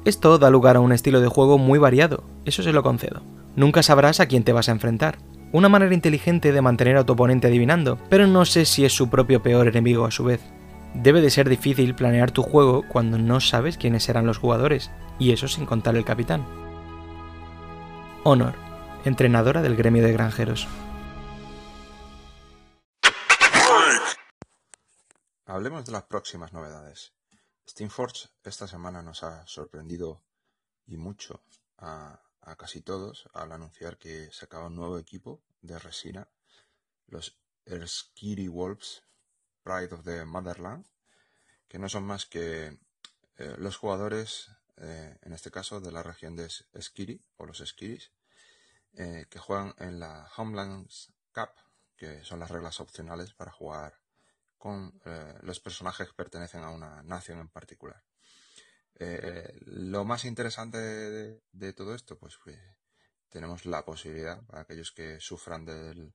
Esto 0.05 0.37
da 0.39 0.49
lugar 0.49 0.77
a 0.77 0.79
un 0.79 0.93
estilo 0.93 1.21
de 1.21 1.27
juego 1.27 1.57
muy 1.57 1.77
variado, 1.77 2.23
eso 2.45 2.63
se 2.63 2.73
lo 2.73 2.81
concedo. 2.81 3.21
Nunca 3.55 3.83
sabrás 3.83 4.19
a 4.19 4.25
quién 4.25 4.43
te 4.43 4.53
vas 4.53 4.69
a 4.69 4.71
enfrentar. 4.71 5.17
Una 5.51 5.69
manera 5.69 5.93
inteligente 5.93 6.53
de 6.53 6.61
mantener 6.61 6.95
a 6.97 7.03
tu 7.03 7.13
oponente 7.13 7.47
adivinando, 7.47 7.97
pero 8.09 8.25
no 8.25 8.45
sé 8.45 8.65
si 8.65 8.85
es 8.85 8.93
su 8.93 9.09
propio 9.09 9.43
peor 9.43 9.67
enemigo 9.67 10.05
a 10.05 10.11
su 10.11 10.23
vez. 10.23 10.41
Debe 10.93 11.21
de 11.21 11.29
ser 11.29 11.47
difícil 11.47 11.95
planear 11.95 12.31
tu 12.31 12.43
juego 12.43 12.85
cuando 12.87 13.17
no 13.17 13.39
sabes 13.39 13.77
quiénes 13.77 14.03
serán 14.03 14.27
los 14.27 14.37
jugadores, 14.37 14.91
y 15.19 15.31
eso 15.31 15.47
sin 15.47 15.65
contar 15.65 15.95
el 15.95 16.03
capitán. 16.03 16.45
Honor, 18.23 18.55
entrenadora 19.05 19.61
del 19.61 19.77
gremio 19.77 20.03
de 20.03 20.11
granjeros. 20.11 20.67
Hablemos 25.45 25.85
de 25.85 25.91
las 25.91 26.03
próximas 26.03 26.53
novedades. 26.53 27.13
Steamforge 27.67 28.29
esta 28.43 28.67
semana 28.67 29.01
nos 29.01 29.23
ha 29.23 29.47
sorprendido 29.47 30.21
y 30.85 30.97
mucho 30.97 31.41
a, 31.77 32.21
casi 32.57 32.81
todos 32.81 33.29
al 33.33 33.53
anunciar 33.53 33.97
que 33.97 34.29
se 34.31 34.45
acaba 34.45 34.67
un 34.67 34.75
nuevo 34.75 34.97
equipo 34.97 35.41
de 35.61 35.79
resina, 35.79 36.27
los 37.07 37.37
Erskiri 37.65 38.47
Wolves 38.49 39.03
Pride 39.63 39.93
of 39.93 40.03
the 40.03 40.25
Motherland, 40.25 40.85
que 41.67 41.79
no 41.79 41.87
son 41.89 42.03
más 42.03 42.25
que 42.25 42.77
eh, 43.37 43.55
los 43.57 43.77
jugadores, 43.77 44.51
eh, 44.77 45.17
en 45.21 45.33
este 45.33 45.51
caso 45.51 45.79
de 45.79 45.91
la 45.91 46.03
región 46.03 46.35
de 46.35 46.49
Skiri 46.49 47.21
o 47.37 47.45
los 47.45 47.59
Skiris, 47.59 48.11
eh, 48.93 49.25
que 49.29 49.39
juegan 49.39 49.73
en 49.77 49.99
la 49.99 50.29
Homelands 50.35 51.13
Cup, 51.33 51.51
que 51.95 52.23
son 52.23 52.39
las 52.39 52.51
reglas 52.51 52.79
opcionales 52.79 53.33
para 53.33 53.51
jugar 53.51 53.99
con 54.57 54.93
los 55.41 55.59
personajes 55.59 56.07
que 56.07 56.13
pertenecen 56.13 56.61
a 56.63 56.69
una 56.69 57.01
nación 57.01 57.39
en 57.39 57.49
particular. 57.49 58.03
lo 59.65 60.05
más 60.05 60.25
interesante 60.25 60.77
de, 60.77 61.73
todo 61.73 61.95
esto, 61.95 62.19
pues, 62.19 62.37
pues, 62.43 62.59
tenemos 63.29 63.65
la 63.65 63.83
posibilidad 63.83 64.43
para 64.45 64.61
aquellos 64.61 64.91
que 64.91 65.19
sufran 65.19 65.65
del, 65.65 66.13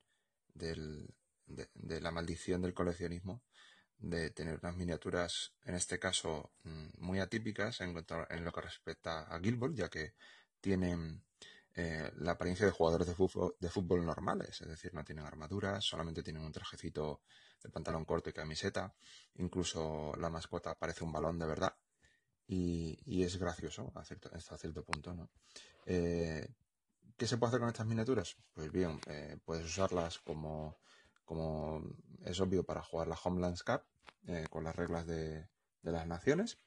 del 0.54 1.12
de, 1.46 2.00
la 2.00 2.10
maldición 2.10 2.62
del 2.62 2.74
coleccionismo, 2.74 3.42
de 3.98 4.30
tener 4.30 4.58
unas 4.62 4.76
miniaturas, 4.76 5.54
en 5.64 5.74
este 5.74 5.98
caso, 5.98 6.52
mm, 6.64 6.88
muy 6.98 7.20
atípicas 7.20 7.80
en, 7.80 7.96
en 8.30 8.44
lo 8.44 8.52
que 8.52 8.60
respecta 8.60 9.22
a 9.22 9.38
Guild 9.38 9.74
ya 9.74 9.88
que 9.88 10.14
tienen 10.60 11.22
eh, 11.78 12.10
la 12.16 12.32
apariencia 12.32 12.64
de 12.64 12.72
jugadores 12.72 13.06
de 13.06 13.14
fútbol, 13.14 13.54
de 13.60 13.68
fútbol 13.68 14.04
normales, 14.04 14.60
es 14.62 14.66
decir, 14.68 14.94
no 14.94 15.04
tienen 15.04 15.26
armaduras, 15.26 15.84
solamente 15.84 16.22
tienen 16.22 16.42
un 16.42 16.52
trajecito 16.52 17.20
de 17.62 17.68
pantalón 17.68 18.06
corto 18.06 18.30
y 18.30 18.32
camiseta, 18.32 18.94
incluso 19.34 20.14
la 20.18 20.30
mascota 20.30 20.74
parece 20.74 21.04
un 21.04 21.12
balón 21.12 21.38
de 21.38 21.46
verdad 21.46 21.76
y, 22.46 23.22
es 23.22 23.36
gracioso 23.38 23.92
hasta 23.94 24.56
cierto 24.56 24.84
punto, 24.84 25.12
¿no? 25.14 25.28
Eh, 25.84 26.48
¿Qué 27.16 27.26
se 27.26 27.36
puede 27.36 27.50
hacer 27.50 27.60
con 27.60 27.68
estas 27.68 27.86
miniaturas? 27.86 28.36
Pues 28.54 28.70
bien, 28.72 29.00
eh, 29.08 29.38
puedes 29.44 29.66
usarlas 29.66 30.18
como 30.20 30.78
como 31.26 31.82
es 32.24 32.40
obvio 32.40 32.64
para 32.64 32.82
jugar 32.82 33.08
la 33.08 33.18
Homelands 33.22 33.62
Cup 33.62 33.82
eh, 34.26 34.46
con 34.48 34.64
las 34.64 34.74
reglas 34.74 35.06
de, 35.06 35.46
las 35.82 36.06
naciones. 36.06 36.58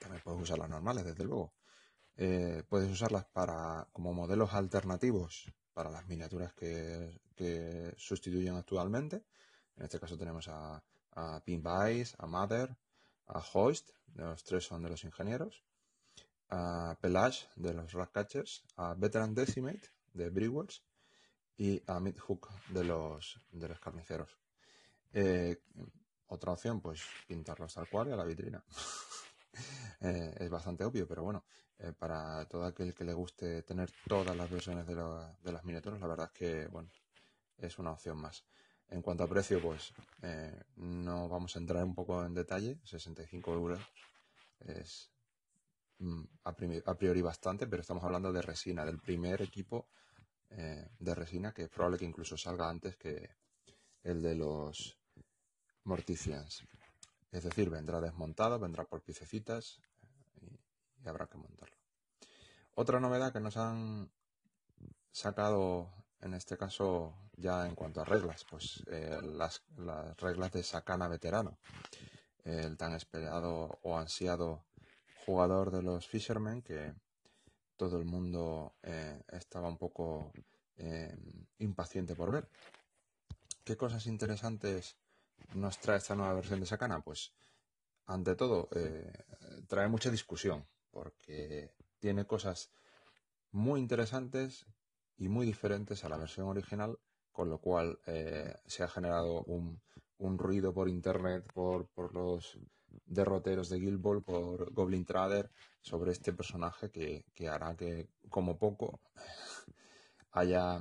También 0.00 0.22
puedes 0.24 0.42
usar 0.42 0.58
las 0.58 0.68
normales, 0.68 1.04
desde 1.04 1.24
luego. 1.24 1.54
Eh, 2.16 2.64
puedes 2.68 2.90
usarlas 2.90 3.26
para 3.26 3.86
como 3.92 4.12
modelos 4.12 4.52
alternativos 4.52 5.52
para 5.72 5.90
las 5.90 6.06
miniaturas 6.08 6.52
que, 6.54 7.20
sustituyen 7.98 8.56
actualmente. 8.56 9.24
En 9.76 9.84
este 9.84 10.00
caso 10.00 10.16
tenemos 10.16 10.48
a, 10.48 10.82
a 11.12 11.42
a 11.44 12.26
Mother, 12.26 12.76
a 13.26 13.44
Hoist, 13.52 13.90
los 14.14 14.42
tres 14.42 14.64
son 14.64 14.82
de 14.82 14.88
los 14.90 15.04
ingenieros, 15.04 15.62
a 16.48 16.96
Pelage 17.00 17.48
de 17.56 17.74
los 17.74 17.92
Ratcatchers, 17.92 18.64
a 18.76 18.94
Veteran 18.94 19.34
Decimate 19.34 19.90
de 20.14 20.30
Brewers 20.30 20.82
y 21.58 21.82
a 21.86 22.00
Midhook 22.00 22.50
de 22.68 22.84
los, 22.84 23.40
de 23.50 23.68
los 23.68 23.80
carniceros. 23.80 24.36
Eh, 25.12 25.62
otra 26.28 26.52
opción, 26.52 26.80
pues 26.80 27.02
pintarlos 27.26 27.74
tal 27.74 27.88
cual 27.88 28.08
y 28.08 28.12
a 28.12 28.16
la 28.16 28.24
vitrina. 28.24 28.62
Eh, 30.02 30.34
es 30.40 30.50
bastante 30.50 30.84
obvio, 30.84 31.08
pero 31.08 31.22
bueno, 31.22 31.46
eh, 31.78 31.90
para 31.98 32.46
todo 32.46 32.66
aquel 32.66 32.92
que 32.92 33.02
le 33.02 33.14
guste 33.14 33.62
tener 33.62 33.90
todas 34.06 34.36
las 34.36 34.50
versiones 34.50 34.86
de, 34.86 34.94
de, 34.94 35.52
las 35.52 35.64
miniaturas, 35.64 35.98
la 35.98 36.06
verdad 36.06 36.30
es 36.30 36.38
que, 36.38 36.66
bueno, 36.66 36.90
es 37.56 37.78
una 37.78 37.92
opción 37.92 38.18
más. 38.18 38.44
En 38.90 39.00
cuanto 39.00 39.24
a 39.24 39.26
precio, 39.26 39.58
pues 39.62 39.94
no 40.76 41.30
vamos 41.30 41.56
a 41.56 41.58
entrar 41.58 41.82
un 41.82 41.94
poco 41.94 42.22
en 42.26 42.34
detalle, 42.34 42.78
65 42.84 43.54
euros 43.54 43.80
es 44.60 45.10
mm, 45.98 46.22
a 46.44 46.54
priori 46.94 47.22
bastante, 47.22 47.66
pero 47.66 47.80
estamos 47.80 48.04
hablando 48.04 48.32
de 48.32 48.42
resina, 48.42 48.84
del 48.84 48.98
primer 48.98 49.40
equipo 49.40 49.88
eh, 50.50 50.88
de 50.98 51.14
resina 51.14 51.52
que 51.52 51.68
probable 51.68 51.98
que 51.98 52.04
incluso 52.04 52.36
salga 52.36 52.68
antes 52.68 52.96
que 52.96 53.30
el 54.02 54.22
de 54.22 54.34
los 54.34 54.96
Morticians. 55.84 56.64
Es 57.32 57.44
decir, 57.44 57.70
vendrá 57.70 58.00
desmontado, 58.00 58.58
vendrá 58.58 58.84
por 58.84 59.02
piececitas 59.02 59.80
eh, 60.40 60.58
y, 61.02 61.08
habrá 61.08 61.26
que 61.26 61.38
montarlo. 61.38 61.76
Otra 62.74 63.00
novedad 63.00 63.32
que 63.32 63.40
nos 63.40 63.56
han 63.56 64.10
sacado 65.10 65.90
en 66.20 66.34
este 66.34 66.56
caso 66.56 67.14
ya 67.36 67.66
en 67.66 67.74
cuanto 67.74 68.00
a 68.00 68.04
reglas, 68.04 68.44
pues 68.48 68.82
eh, 68.90 69.18
las, 69.22 69.62
las, 69.76 70.16
reglas 70.16 70.52
de 70.52 70.62
Sakana 70.62 71.08
veterano, 71.08 71.58
el 72.44 72.76
tan 72.76 72.94
esperado 72.94 73.78
o 73.82 73.98
ansiado 73.98 74.64
jugador 75.26 75.70
de 75.70 75.82
los 75.82 76.06
Fishermen 76.06 76.62
que 76.62 76.94
todo 77.76 77.98
el 77.98 78.04
mundo 78.04 78.76
eh, 78.82 79.22
estaba 79.28 79.68
un 79.68 79.78
poco 79.78 80.32
eh, 80.76 81.16
impaciente 81.58 82.14
por 82.14 82.30
ver. 82.30 82.48
¿Qué 83.64 83.76
cosas 83.76 84.06
interesantes 84.06 84.96
nos 85.54 85.78
trae 85.78 85.98
esta 85.98 86.14
nueva 86.14 86.34
versión 86.34 86.60
de 86.60 86.66
Sakana? 86.66 87.02
Pues, 87.02 87.32
ante 88.06 88.34
todo, 88.36 88.68
eh, 88.72 89.12
trae 89.66 89.88
mucha 89.88 90.10
discusión, 90.10 90.66
porque 90.90 91.74
tiene 91.98 92.26
cosas 92.26 92.70
muy 93.50 93.80
interesantes 93.80 94.66
y 95.16 95.28
muy 95.28 95.46
diferentes 95.46 96.04
a 96.04 96.08
la 96.08 96.16
versión 96.16 96.46
original, 96.46 96.98
con 97.32 97.50
lo 97.50 97.58
cual 97.58 97.98
se 98.66 98.82
ha 98.82 98.88
generado 98.88 99.42
un, 99.44 99.80
un, 100.18 100.38
ruido 100.38 100.72
por 100.72 100.88
internet, 100.88 101.44
por, 101.52 101.86
por 101.88 102.14
los 102.14 102.58
derroteros 103.06 103.68
de 103.68 103.78
Guild 103.78 104.00
Ball 104.00 104.22
por 104.22 104.72
Goblin 104.72 105.04
Trader 105.04 105.50
sobre 105.80 106.12
este 106.12 106.32
personaje 106.32 106.90
que, 106.90 107.48
hará 107.48 107.76
que, 107.76 108.08
como 108.28 108.58
poco, 108.58 109.00
haya 110.32 110.80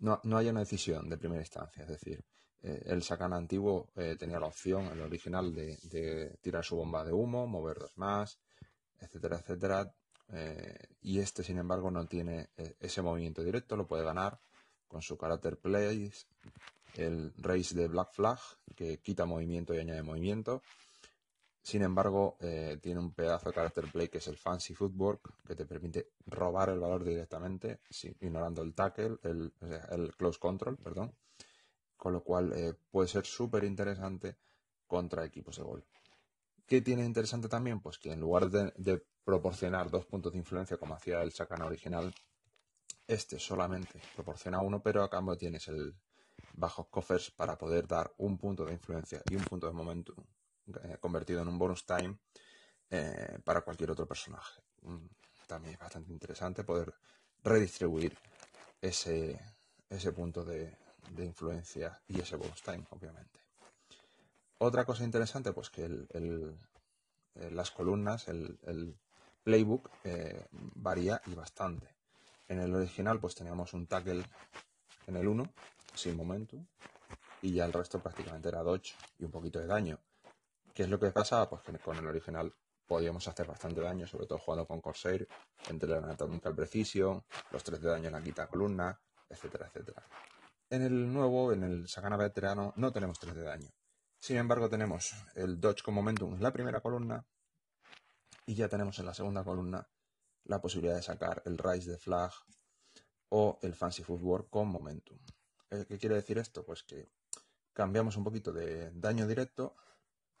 no, 0.00 0.20
haya 0.36 0.50
una 0.50 0.60
decisión 0.60 1.08
de 1.08 1.16
primera 1.16 1.42
instancia. 1.42 1.82
Es 1.82 1.88
decir, 1.88 2.24
eh, 2.62 2.82
el 2.86 3.02
Sakana 3.02 3.36
antiguo 3.36 3.90
eh, 3.96 4.16
tenía 4.18 4.38
la 4.38 4.46
opción, 4.46 4.86
el 4.86 5.00
original, 5.00 5.54
de, 5.54 6.36
tirar 6.40 6.64
su 6.64 6.76
bomba 6.76 7.04
de 7.04 7.12
humo, 7.12 7.46
mover 7.46 7.78
dos 7.78 7.96
más, 7.96 8.38
etcétera, 9.00 9.38
etcétera. 9.38 9.94
Eh, 10.32 10.78
y 11.02 11.20
este, 11.20 11.42
sin 11.42 11.58
embargo, 11.58 11.90
no 11.90 12.06
tiene 12.06 12.50
ese 12.80 13.02
movimiento 13.02 13.42
directo, 13.42 13.76
lo 13.76 13.86
puede 13.86 14.04
ganar 14.04 14.38
con 14.88 15.02
su 15.02 15.16
carácter 15.16 15.58
plays, 15.58 16.26
el 16.94 17.32
race 17.36 17.74
de 17.74 17.88
Black 17.88 18.12
Flag, 18.12 18.38
que 18.76 18.98
quita 18.98 19.24
movimiento 19.24 19.74
y 19.74 19.78
añade 19.78 20.02
movimiento, 20.02 20.62
sin 21.64 21.80
embargo, 21.80 22.36
eh, 22.40 22.78
tiene 22.82 23.00
un 23.00 23.12
pedazo 23.14 23.48
de 23.48 23.54
carácter 23.54 23.90
play 23.90 24.08
que 24.08 24.18
es 24.18 24.28
el 24.28 24.36
fancy 24.36 24.74
footwork, 24.74 25.32
que 25.46 25.54
te 25.54 25.64
permite 25.64 26.10
robar 26.26 26.68
el 26.68 26.78
valor 26.78 27.02
directamente, 27.02 27.80
ignorando 28.20 28.60
el 28.60 28.74
tackle, 28.74 29.16
el, 29.22 29.50
close 30.18 30.38
control, 30.38 30.76
perdón. 30.76 31.14
Con 31.96 32.12
lo 32.12 32.22
cual 32.22 32.52
eh, 32.52 32.74
puede 32.90 33.08
ser 33.08 33.24
súper 33.24 33.64
interesante 33.64 34.36
contra 34.86 35.24
equipos 35.24 35.56
de 35.56 35.62
gol. 35.62 35.82
¿Qué 36.66 36.82
tiene 36.82 37.02
interesante 37.02 37.48
también? 37.48 37.80
Pues 37.80 37.96
que 37.98 38.12
en 38.12 38.20
lugar 38.20 38.50
de, 38.50 39.02
proporcionar 39.24 39.90
dos 39.90 40.04
puntos 40.04 40.32
de 40.32 40.38
influencia 40.40 40.76
como 40.76 40.92
hacía 40.92 41.22
el 41.22 41.32
Sakana 41.32 41.64
original, 41.64 42.14
este 43.06 43.38
solamente 43.38 44.02
proporciona 44.14 44.60
uno, 44.60 44.82
pero 44.82 45.02
a 45.02 45.08
cambio 45.08 45.38
tienes 45.38 45.66
el, 45.68 45.94
bajos 46.52 46.88
coffers 46.88 47.30
para 47.30 47.56
poder 47.56 47.88
dar 47.88 48.12
un 48.18 48.36
punto 48.36 48.66
de 48.66 48.74
influencia 48.74 49.22
y 49.30 49.36
un 49.36 49.44
punto 49.44 49.66
de 49.66 49.72
momento 49.72 50.14
eh, 50.82 50.96
convertido 51.00 51.42
en 51.42 51.48
un 51.48 51.58
bonus 51.58 51.84
time 51.84 52.16
eh, 52.90 53.38
para 53.44 53.60
cualquier 53.60 53.90
otro 53.90 54.06
personaje. 54.06 54.60
Mm, 54.82 55.06
también 55.46 55.74
es 55.74 55.80
bastante 55.80 56.12
interesante 56.12 56.64
poder 56.64 56.94
redistribuir 57.42 58.16
ese, 58.80 59.40
ese 59.90 60.12
punto 60.12 60.44
de, 60.44 60.76
influencia 61.18 62.00
y 62.08 62.20
ese 62.20 62.36
bonus 62.36 62.62
time, 62.62 62.84
obviamente. 62.90 63.40
Otra 64.58 64.84
cosa 64.86 65.04
interesante, 65.04 65.52
pues 65.52 65.68
que 65.68 65.84
el, 65.84 66.58
las 67.34 67.70
columnas, 67.70 68.28
el, 68.28 68.98
playbook 69.42 69.90
varía 70.74 71.20
y 71.26 71.34
bastante. 71.34 71.94
En 72.48 72.60
el 72.60 72.74
original 72.74 73.20
pues 73.20 73.34
teníamos 73.34 73.74
un 73.74 73.86
tackle 73.86 74.24
en 75.06 75.16
el 75.16 75.28
1, 75.28 75.52
sin 75.94 76.16
momentum, 76.16 76.64
y 77.42 77.52
ya 77.52 77.66
el 77.66 77.72
resto 77.74 78.00
prácticamente 78.00 78.48
era 78.48 78.62
dodge 78.62 78.94
y 79.18 79.24
un 79.24 79.30
poquito 79.30 79.58
de 79.58 79.66
daño. 79.66 79.98
¿Qué 80.74 80.82
es 80.82 80.88
lo 80.88 80.98
que 80.98 81.12
pasaba? 81.12 81.48
Pues 81.48 81.62
que 81.62 81.78
con 81.78 81.96
el 81.96 82.06
original 82.06 82.52
podíamos 82.84 83.26
hacer 83.28 83.46
bastante 83.46 83.80
daño, 83.80 84.08
sobre 84.08 84.26
todo 84.26 84.38
jugando 84.38 84.66
con 84.66 84.80
Corsair, 84.80 85.26
entre 85.68 85.88
la 85.88 85.98
Anatomical 85.98 86.54
Precision, 86.54 87.24
los 87.52 87.62
3 87.62 87.80
de 87.80 87.88
daño 87.88 88.06
en 88.08 88.12
la 88.12 88.20
quinta 88.20 88.48
columna, 88.48 89.00
etcétera, 89.28 89.68
etcétera. 89.68 90.04
En 90.68 90.82
el 90.82 91.12
nuevo, 91.12 91.52
en 91.52 91.62
el 91.62 91.88
Sakana 91.88 92.16
Veterano, 92.16 92.72
no 92.76 92.92
tenemos 92.92 93.20
3 93.20 93.36
de 93.36 93.42
daño. 93.42 93.70
Sin 94.18 94.36
embargo, 94.36 94.68
tenemos 94.68 95.14
el 95.36 95.60
Dodge 95.60 95.82
con 95.82 95.94
Momentum 95.94 96.34
en 96.34 96.42
la 96.42 96.52
primera 96.52 96.80
columna 96.80 97.24
y 98.44 98.54
ya 98.54 98.68
tenemos 98.68 98.98
en 98.98 99.06
la 99.06 99.14
segunda 99.14 99.44
columna 99.44 99.88
la 100.44 100.60
posibilidad 100.60 100.96
de 100.96 101.02
sacar 101.02 101.42
el 101.46 101.56
Rise 101.56 101.92
de 101.92 101.98
Flag 101.98 102.32
o 103.28 103.58
el 103.62 103.74
Fancy 103.74 104.02
Footwork 104.02 104.50
con 104.50 104.68
Momentum. 104.68 105.18
Eh, 105.70 105.84
¿Qué 105.88 105.98
quiere 105.98 106.16
decir 106.16 106.38
esto? 106.38 106.64
Pues 106.64 106.82
que 106.82 107.10
cambiamos 107.72 108.16
un 108.16 108.24
poquito 108.24 108.52
de 108.52 108.90
daño 108.92 109.26
directo, 109.26 109.76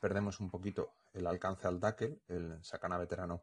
perdemos 0.00 0.40
un 0.40 0.50
poquito 0.50 0.94
el 1.12 1.26
alcance 1.26 1.66
al 1.66 1.80
tackle, 1.80 2.20
el 2.28 2.62
Sakana 2.62 2.98
veterano 2.98 3.42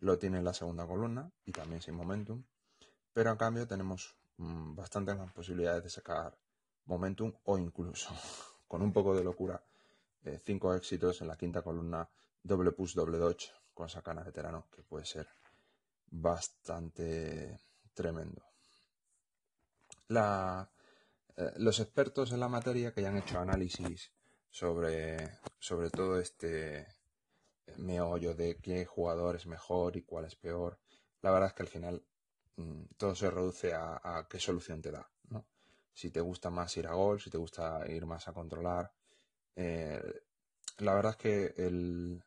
lo 0.00 0.18
tiene 0.18 0.38
en 0.38 0.44
la 0.44 0.52
segunda 0.52 0.86
columna 0.86 1.30
y 1.44 1.52
también 1.52 1.80
sin 1.80 1.94
Momentum, 1.94 2.44
pero 3.12 3.30
a 3.30 3.38
cambio 3.38 3.66
tenemos 3.66 4.16
mm, 4.36 4.74
bastantes 4.74 5.16
más 5.16 5.32
posibilidades 5.32 5.84
de 5.84 5.90
sacar 5.90 6.36
Momentum 6.86 7.32
o 7.44 7.58
incluso, 7.58 8.10
con 8.68 8.82
un 8.82 8.92
poco 8.92 9.14
de 9.14 9.24
locura, 9.24 9.62
eh, 10.24 10.40
cinco 10.44 10.74
éxitos 10.74 11.20
en 11.20 11.28
la 11.28 11.36
quinta 11.36 11.62
columna, 11.62 12.08
doble 12.42 12.72
push, 12.72 12.94
doble 12.94 13.18
dodge 13.18 13.52
con 13.74 13.88
Sakana 13.88 14.22
veterano, 14.22 14.66
que 14.74 14.82
puede 14.82 15.04
ser 15.04 15.28
bastante 16.08 17.58
tremendo. 17.94 18.42
Eh, 21.36 21.52
los 21.58 21.80
expertos 21.80 22.32
en 22.32 22.40
la 22.40 22.48
materia 22.48 22.92
que 22.92 23.02
ya 23.02 23.08
han 23.08 23.18
hecho 23.18 23.38
análisis 23.38 24.10
sobre, 24.56 25.18
sobre 25.58 25.90
todo 25.90 26.18
este 26.18 26.86
meollo 27.76 28.34
de 28.34 28.56
qué 28.56 28.86
jugador 28.86 29.36
es 29.36 29.44
mejor 29.44 29.98
y 29.98 30.02
cuál 30.02 30.24
es 30.24 30.34
peor, 30.34 30.78
la 31.20 31.30
verdad 31.30 31.48
es 31.48 31.54
que 31.54 31.62
al 31.62 31.68
final 31.68 32.02
mm, 32.56 32.84
todo 32.96 33.14
se 33.14 33.30
reduce 33.30 33.74
a, 33.74 34.26
qué 34.30 34.40
solución 34.40 34.80
te 34.80 34.92
da. 34.92 35.10
Si 35.92 36.10
te 36.10 36.22
gusta 36.22 36.48
más 36.48 36.74
ir 36.78 36.86
a 36.86 36.94
gol, 36.94 37.20
si 37.20 37.28
te 37.28 37.36
gusta 37.36 37.84
ir 37.88 38.06
más 38.06 38.28
a 38.28 38.32
controlar. 38.32 38.92
Eh, 39.56 40.02
la 40.78 40.94
verdad 40.94 41.12
es 41.12 41.16
que 41.18 41.54
el, 41.58 42.22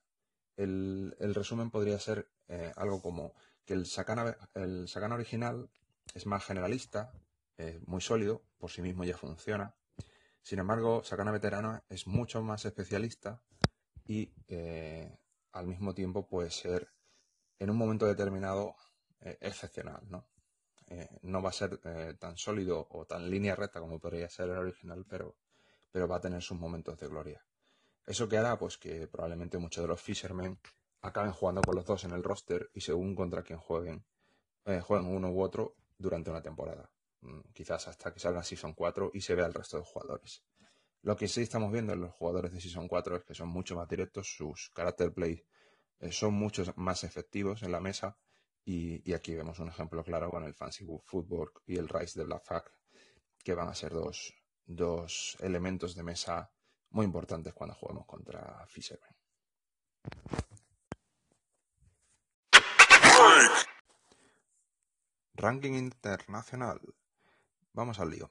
resumen 1.33 1.71
podría 1.71 1.99
ser 1.99 2.27
eh, 2.47 2.71
algo 2.75 3.01
como 3.01 3.33
que 3.65 3.73
el 3.73 3.87
Sakana, 3.87 4.37
el 4.53 4.87
original 5.11 5.69
es 6.13 6.27
más 6.27 6.45
generalista, 6.45 7.11
muy 7.87 8.01
sólido, 8.01 8.43
por 8.59 8.69
sí 8.69 8.81
mismo 8.81 9.03
ya 9.03 9.17
funciona. 9.17 9.75
Sin 10.41 10.59
embargo, 10.59 11.03
Sakana 11.03 11.31
Veterano 11.31 11.83
es 11.89 12.07
mucho 12.07 12.41
más 12.41 12.65
especialista 12.65 13.41
y 14.05 14.33
eh, 14.47 15.19
al 15.51 15.67
mismo 15.67 15.93
tiempo 15.93 16.27
puede 16.27 16.49
ser 16.49 16.89
en 17.59 17.69
un 17.69 17.77
momento 17.77 18.07
determinado 18.07 18.75
eh, 19.19 19.37
excepcional, 19.41 20.01
¿no? 20.09 20.27
Eh, 20.87 21.19
no 21.21 21.41
va 21.43 21.49
a 21.49 21.53
ser 21.53 21.77
tan 22.17 22.35
sólido 22.37 22.87
o 22.89 23.05
tan 23.05 23.29
línea 23.29 23.55
recta 23.55 23.79
como 23.79 23.99
podría 23.99 24.27
ser 24.27 24.49
el 24.49 24.57
original, 24.57 25.05
pero, 25.07 25.35
va 26.09 26.15
a 26.15 26.21
tener 26.21 26.41
sus 26.41 26.57
momentos 26.57 26.97
de 26.97 27.07
gloria. 27.07 27.45
¿Eso 28.07 28.27
que 28.27 28.37
hará? 28.37 28.57
Pues 28.57 28.77
que 28.79 29.07
probablemente 29.07 29.59
muchos 29.59 29.83
de 29.83 29.87
los 29.87 30.01
Fishermen 30.01 30.57
acaben 31.01 31.31
jugando 31.31 31.61
con 31.61 31.75
los 31.75 31.85
dos 31.85 32.03
en 32.05 32.11
el 32.11 32.23
roster 32.23 32.71
y 32.73 32.81
según 32.81 33.13
contra 33.13 33.43
quien 33.43 33.59
jueguen, 33.59 34.03
jueguen 34.65 35.13
uno 35.13 35.29
u 35.29 35.43
otro 35.43 35.75
durante 35.99 36.31
una 36.31 36.41
temporada. 36.41 36.89
Mm, 37.21 37.41
quizás 37.53 37.87
hasta 37.87 38.13
que 38.13 38.19
salga 38.19 38.43
Season 38.43 38.73
4 38.73 39.11
y 39.13 39.21
se 39.21 39.35
vea 39.35 39.45
el 39.45 39.53
resto 39.53 39.77
de 39.77 39.83
jugadores. 39.83 40.43
Lo 41.01 41.15
que 41.15 41.27
sí 41.27 41.41
estamos 41.41 41.71
viendo 41.71 41.93
en 41.93 42.01
los 42.01 42.11
jugadores 42.13 42.51
de 42.51 42.61
Season 42.61 42.87
4 42.87 43.17
es 43.17 43.23
que 43.23 43.33
son 43.33 43.49
mucho 43.49 43.75
más 43.75 43.87
directos, 43.87 44.35
sus 44.35 44.71
character 44.75 45.13
play 45.13 45.43
eh, 45.99 46.11
son 46.11 46.33
mucho 46.33 46.63
más 46.75 47.03
efectivos 47.03 47.63
en 47.63 47.71
la 47.71 47.79
mesa 47.79 48.17
y, 48.65 49.13
aquí 49.13 49.33
vemos 49.35 49.59
un 49.59 49.69
ejemplo 49.69 50.03
claro 50.03 50.29
con 50.29 50.43
el 50.43 50.53
Fancy 50.53 50.85
Football 51.05 51.51
y 51.65 51.77
el 51.77 51.89
Rise 51.89 52.19
de 52.19 52.25
Black 52.25 52.43
Flag, 52.45 52.63
que 53.43 53.53
van 53.55 53.67
a 53.69 53.75
ser 53.75 53.93
dos, 53.93 54.33
dos 54.65 55.37
elementos 55.39 55.95
de 55.95 56.03
mesa 56.03 56.51
muy 56.91 57.05
importantes 57.05 57.53
cuando 57.53 57.75
juguemos 57.75 58.05
contra 58.05 58.65
Fisherman. 58.67 59.15
Ranking 65.33 65.73
internacional. 65.73 66.79
Vamos 67.79 68.01
al 68.01 68.09
lío. 68.09 68.29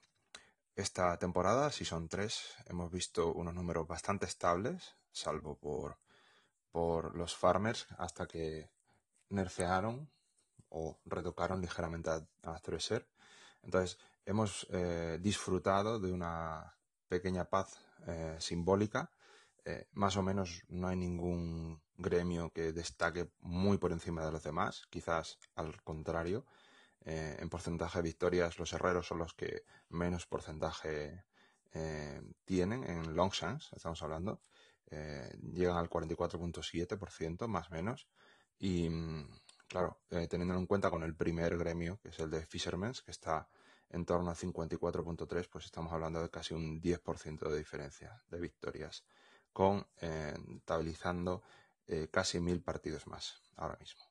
Esta 0.77 1.19
temporada, 1.19 1.73
si 1.73 1.87
son 1.87 2.07
tres, 2.07 2.55
hemos 2.67 2.93
visto 2.93 3.33
unos 3.33 3.55
números 3.55 3.89
bastante 3.89 4.27
estables, 4.27 4.95
salvo 5.11 5.57
por, 5.57 5.97
por 6.71 7.17
los 7.17 7.35
farmers, 7.35 7.87
hasta 7.97 8.27
que 8.27 8.69
nerfearon 9.31 10.11
o 10.69 10.99
retocaron 11.07 11.63
ligeramente 11.63 12.11
a, 12.11 12.17
a 12.43 12.61
Entonces, 13.63 13.99
hemos 14.27 14.67
eh, 14.71 15.17
disfrutado 15.19 15.99
de 15.99 16.13
una 16.13 16.77
pequeña 17.09 17.47
paz 17.47 17.81
eh, 18.07 18.37
simbólica. 18.39 19.11
Eh, 19.65 19.87
más 19.93 20.19
o 20.19 20.23
menos 20.23 20.63
no 20.69 20.89
hay 20.89 20.97
ningún 20.97 21.81
gremio 21.97 22.51
que 22.51 22.75
destaque 22.75 23.31
muy 23.41 23.79
por 23.79 23.93
encima 23.93 24.27
de 24.27 24.33
los 24.33 24.43
demás, 24.43 24.87
quizás 24.91 25.39
al 25.55 25.83
contrario. 25.85 26.45
Eh, 27.05 27.37
en 27.39 27.49
porcentaje 27.49 27.99
de 27.99 28.03
victorias, 28.03 28.59
los 28.59 28.73
herreros 28.73 29.07
son 29.07 29.19
los 29.19 29.33
que 29.35 29.65
menos 29.89 30.27
porcentaje 30.27 31.25
eh, 31.73 32.21
tienen 32.45 32.85
en 32.85 33.15
Longshanks, 33.15 33.73
estamos 33.73 34.03
hablando. 34.03 34.43
Eh, 34.91 35.31
llegan 35.53 35.77
al 35.77 35.89
44.7%, 35.89 37.47
más 37.47 37.71
o 37.71 37.75
menos. 37.75 38.09
Y 38.59 38.89
mm, 38.91 39.27
claro, 39.69 40.01
teniendo 40.09 40.55
en 40.55 40.67
cuenta 40.67 40.91
con 40.91 41.03
el 41.03 41.15
primer 41.15 41.57
gremio, 41.57 41.99
que 42.01 42.09
es 42.09 42.19
el 42.19 42.31
de 42.31 42.45
Fishermen's, 42.45 43.03
que 43.03 43.11
está 43.13 43.49
en 43.91 44.05
torno 44.05 44.31
a 44.31 44.35
54.3, 44.35 45.49
pues 45.51 45.65
estamos 45.65 45.93
hablando 45.93 46.21
de 46.21 46.31
casi 46.31 46.55
un 46.55 46.81
10% 46.81 47.49
de 47.49 47.57
diferencia 47.57 48.23
de 48.29 48.39
victorias, 48.39 49.05
con 49.53 49.87
estabilizando 49.99 51.43
casi 52.11 52.39
mil 52.39 52.61
partidos 52.61 53.07
más 53.07 53.43
ahora 53.57 53.79
mismo. 53.81 54.03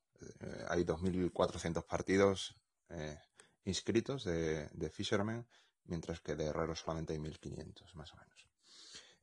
hay 0.69 0.83
2.400 0.83 1.85
partidos 1.85 2.57
eh, 2.89 3.19
inscritos 3.65 4.23
de, 4.23 4.89
Fisherman, 4.91 5.47
mientras 5.85 6.21
que 6.21 6.35
de 6.35 6.45
Herrero 6.45 6.75
solamente 6.75 7.13
hay 7.13 7.19
1500, 7.19 7.95
más 7.95 8.13
o 8.13 8.17
menos. 8.17 8.47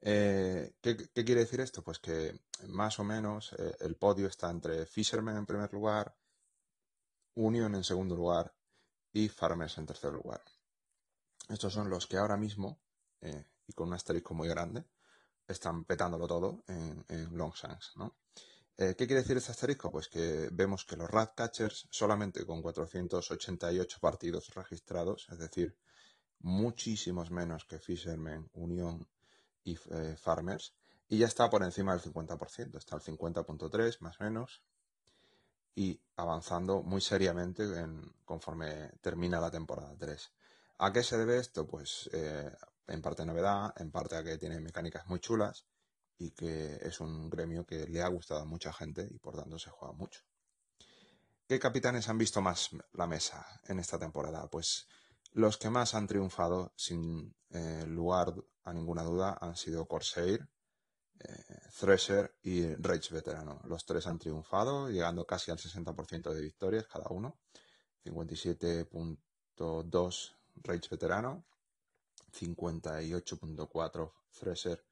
Eh, 0.01 0.75
¿qué, 0.81 0.97
quiere 1.25 1.41
decir 1.41 1.61
esto? 1.61 1.83
Pues 1.83 1.99
que 1.99 2.39
más 2.69 2.99
o 2.99 3.05
menos 3.05 3.55
eh, 3.59 3.77
el 3.81 3.97
podio 3.97 4.27
está 4.27 4.51
entre 4.51 4.85
Fisherman 4.87 5.37
en 5.37 5.47
primer 5.47 5.73
lugar, 5.73 6.15
Union 7.35 7.75
en 7.75 7.85
segundo 7.85 8.15
lugar 8.15 8.55
y 9.13 9.29
Farmers 9.29 9.79
en 9.79 9.87
tercer 9.87 10.13
lugar. 10.13 10.43
Estos 11.49 11.73
son 11.73 11.89
los 11.89 12.07
que 12.07 12.17
ahora 12.17 12.37
mismo, 12.37 12.81
y 13.67 13.73
con 13.73 13.89
un 13.89 13.95
asterisco 13.95 14.35
muy 14.35 14.49
grande, 14.49 14.85
están 15.47 15.85
petándolo 15.85 16.27
todo 16.27 16.65
en, 16.69 17.05
Longshanks, 17.37 17.97
¿no? 17.97 18.17
Eh, 18.77 18.97
¿Qué 18.97 19.07
quiere 19.07 19.23
decir 19.23 19.37
este 19.37 19.53
asterisco? 19.53 19.91
Pues 19.91 20.09
que 20.09 20.49
vemos 20.51 20.85
que 20.85 20.97
los 20.97 21.09
Ratcatchers 21.09 21.87
solamente 21.91 22.45
con 22.45 22.61
488 22.61 23.99
partidos 24.01 24.53
registrados, 24.53 25.29
es 25.31 25.39
decir, 25.39 25.77
muchísimos 26.41 27.31
menos 27.31 27.65
que 27.67 27.79
Fisherman, 27.79 28.51
Unión 28.55 29.07
y 29.63 29.79
eh, 29.91 30.17
Farmers, 30.17 30.75
y 31.09 31.19
ya 31.19 31.27
está 31.27 31.49
por 31.49 31.63
encima 31.63 31.97
del 31.97 32.03
50%, 32.03 32.77
está 32.77 32.97
al 32.97 33.03
50.3 33.03 34.01
más 34.01 34.21
o 34.21 34.25
menos, 34.25 34.63
y 35.77 36.01
avanzando 36.17 36.83
muy 36.83 37.01
seriamente 37.01 37.65
conforme 38.25 38.91
termina 39.01 39.41
la 39.41 39.51
temporada 39.51 39.95
3. 39.97 40.33
¿A 40.79 40.93
qué 40.93 41.03
se 41.05 41.17
debe 41.17 41.39
esto? 41.39 41.67
Pues 41.67 42.11
eh, 42.13 42.51
en 42.89 43.01
parte 43.01 43.25
novedad, 43.25 43.73
en 43.77 43.91
parte 43.93 44.17
a 44.17 44.25
que 44.25 44.37
tiene 44.37 44.61
mecánicas 44.61 45.07
muy 45.07 45.21
chulas, 45.21 45.65
y 46.19 46.31
que 46.31 46.79
es 46.83 47.01
un 47.01 47.29
gremio 47.29 47.67
que 47.67 47.87
le 47.87 48.03
ha 48.03 48.09
gustado 48.09 48.41
a 48.41 48.47
mucha 48.47 48.73
gente 48.73 49.07
y 49.11 49.19
por 49.19 49.37
tanto 49.37 49.59
se 49.59 49.71
juega 49.71 49.95
mucho. 49.95 50.23
¿Qué 51.47 51.59
capitanes 51.59 52.09
han 52.09 52.17
visto 52.17 52.41
más 52.41 52.71
la 52.93 53.07
mesa 53.07 53.61
en 53.65 53.79
esta 53.79 53.99
temporada? 53.99 54.49
Pues 54.49 54.87
Los 55.33 55.59
que 55.59 55.69
más 55.69 55.95
han 55.95 56.07
triunfado, 56.07 56.73
sin 56.77 57.35
eh, 57.51 57.85
lugar 57.87 58.33
a 58.63 58.73
ninguna 58.73 59.03
duda, 59.03 59.37
han 59.41 59.57
sido 59.57 59.87
Corsair, 59.87 60.49
eh, 61.19 61.45
Thresher 61.79 62.35
y 62.43 62.75
Rage 62.77 63.13
Veterano. 63.13 63.61
Los 63.65 63.85
tres 63.85 64.07
han 64.07 64.19
triunfado, 64.19 64.89
llegando 64.89 65.27
casi 65.27 65.51
al 65.51 65.59
60% 65.59 66.33
de 66.33 66.41
victorias 66.41 66.87
cada 66.87 67.09
uno. 67.11 67.39
57.2 68.05 70.37
Rage 70.63 70.89
Veterano, 70.91 71.45
58.4 72.33 74.13
Thresher, 74.39 74.83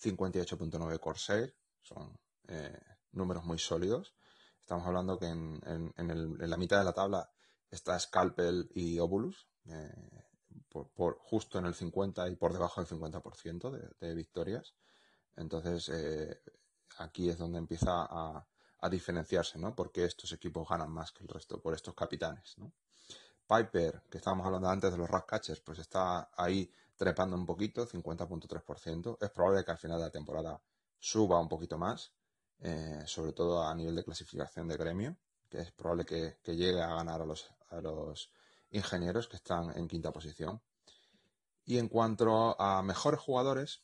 58.9 0.00 1.00
Corsair. 1.00 1.54
Son 1.82 2.18
eh, 2.48 2.80
números 3.12 3.44
muy 3.44 3.58
sólidos. 3.58 4.14
Estamos 4.60 4.86
hablando 4.86 5.18
que 5.18 5.26
en, 5.26 5.60
la 6.38 6.56
mitad 6.56 6.78
de 6.78 6.84
la 6.84 6.92
tabla 6.92 7.30
está 7.70 7.98
Scalpel 7.98 8.68
y 8.74 8.98
Obulus, 8.98 9.48
eh, 9.66 10.24
por, 10.68 11.18
justo 11.20 11.58
en 11.58 11.66
el 11.66 11.74
50 11.74 12.28
y 12.28 12.36
por 12.36 12.52
debajo 12.52 12.82
del 12.82 12.90
50% 12.90 13.70
de, 13.70 14.06
de 14.06 14.14
victorias. 14.14 14.74
Entonces, 15.36 15.88
eh, 15.90 16.40
aquí 16.98 17.28
es 17.28 17.38
donde 17.38 17.58
empieza 17.58 18.06
a, 18.08 18.46
diferenciarse, 18.90 19.58
¿no? 19.58 19.74
Porque 19.74 20.04
estos 20.04 20.30
equipos 20.30 20.68
ganan 20.68 20.92
más 20.92 21.10
que 21.10 21.24
el 21.24 21.28
resto, 21.28 21.60
por 21.60 21.74
estos 21.74 21.92
capitanes. 21.92 22.54
Piper, 23.48 24.02
que 24.08 24.18
estábamos 24.18 24.46
hablando 24.46 24.68
antes 24.68 24.92
de 24.92 24.96
los 24.96 25.10
Catchers, 25.26 25.58
pues 25.60 25.80
está 25.80 26.30
ahí 26.36 26.70
trepando 26.96 27.36
un 27.36 27.46
poquito, 27.46 27.86
50.3%. 27.86 29.18
Es 29.20 29.30
probable 29.30 29.64
que 29.64 29.70
al 29.70 29.78
final 29.78 29.98
de 29.98 30.04
la 30.04 30.10
temporada 30.10 30.60
suba 30.98 31.38
un 31.38 31.48
poquito 31.48 31.78
más, 31.78 32.12
eh, 32.60 33.02
sobre 33.06 33.32
todo 33.32 33.62
a 33.62 33.74
nivel 33.74 33.94
de 33.94 34.04
clasificación 34.04 34.66
de 34.68 34.76
gremio, 34.76 35.16
que 35.48 35.60
es 35.60 35.72
probable 35.72 36.04
que, 36.04 36.38
llegue 36.54 36.82
a 36.82 36.94
ganar 36.94 37.20
a 37.22 37.26
los, 37.26 37.50
a 37.70 37.80
los 37.80 38.30
ingenieros 38.70 39.28
que 39.28 39.36
están 39.36 39.76
en 39.76 39.86
quinta 39.86 40.10
posición. 40.10 40.60
Y 41.64 41.78
en 41.78 41.88
cuanto 41.88 42.60
a 42.60 42.82
mejores 42.82 43.20
jugadores, 43.20 43.82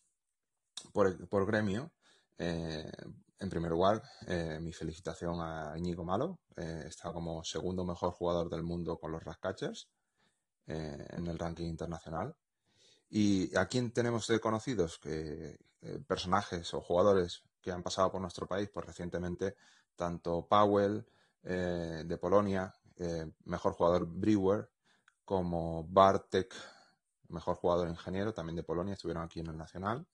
por, 0.93 1.47
gremio, 1.47 1.93
eh, 2.39 2.91
en 3.39 3.51
primer 3.51 3.71
lugar, 3.71 4.03
eh, 4.27 4.59
mi 4.61 4.73
felicitación 4.73 5.41
a 5.41 5.75
Íñigo 5.77 6.05
Malo. 6.05 6.39
Está 6.57 7.13
como 7.13 7.43
segundo 7.45 7.85
mejor 7.85 8.13
jugador 8.13 8.51
del 8.51 8.63
mundo 8.63 8.99
con 8.99 9.11
los 9.11 9.25
Rascatchers 9.25 9.89
en 10.67 11.27
el 11.27 11.39
ranking 11.39 11.65
internacional. 11.65 12.37
Y 13.15 13.55
a 13.57 13.67
quién 13.67 13.93
tenemos 13.93 14.27
de 14.27 14.41
conocidos, 14.41 14.99
que, 14.99 15.59
personajes 16.07 16.73
o 16.75 16.81
jugadores 16.81 17.43
que 17.61 17.71
han 17.71 17.83
pasado 17.83 18.11
por 18.11 18.21
nuestro 18.21 18.47
país, 18.47 18.71
pues 18.73 18.87
recientemente, 18.87 19.57
tanto 19.95 20.47
Powell 20.49 21.05
de 21.43 22.19
Polonia, 22.19 22.73
mejor 23.45 23.75
jugador 23.75 24.07
Brewer, 24.07 24.71
como 25.25 25.85
Bartek, 25.85 26.55
mejor 27.29 27.57
jugador 27.57 27.89
ingeniero, 27.89 28.33
también 28.33 28.57
de 28.57 28.63
Polonia, 28.63 28.95
estuvieron 28.95 29.25
aquí 29.25 29.41
en 29.41 29.49
el 29.49 29.59
Nacional 29.59 30.07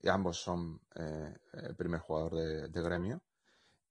y 0.00 0.08
ambos 0.08 0.40
son 0.40 0.80
eh, 0.94 1.34
el 1.52 1.74
primer 1.74 2.00
jugador 2.00 2.34
de, 2.70 2.82
gremio. 2.82 3.22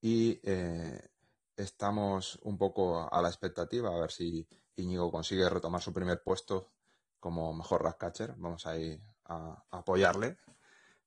Y 0.02 0.40
eh, 0.44 1.10
estamos 1.56 2.40
un 2.44 2.58
poco 2.58 3.12
a 3.12 3.22
la 3.22 3.30
expectativa 3.30 3.90
a 3.90 4.00
ver 4.00 4.12
si 4.12 4.48
Íñigo 4.76 5.12
consigue 5.12 5.50
retomar 5.50 5.82
su 5.82 5.94
primer 5.94 6.22
puesto 6.22 6.75
como 7.20 7.54
mejor 7.54 7.84
rat 7.84 7.98
catcher. 7.98 8.34
Vamos 8.38 8.66
a 8.66 8.78
ir 8.78 9.02
a, 9.26 9.64
apoyarle 9.72 10.38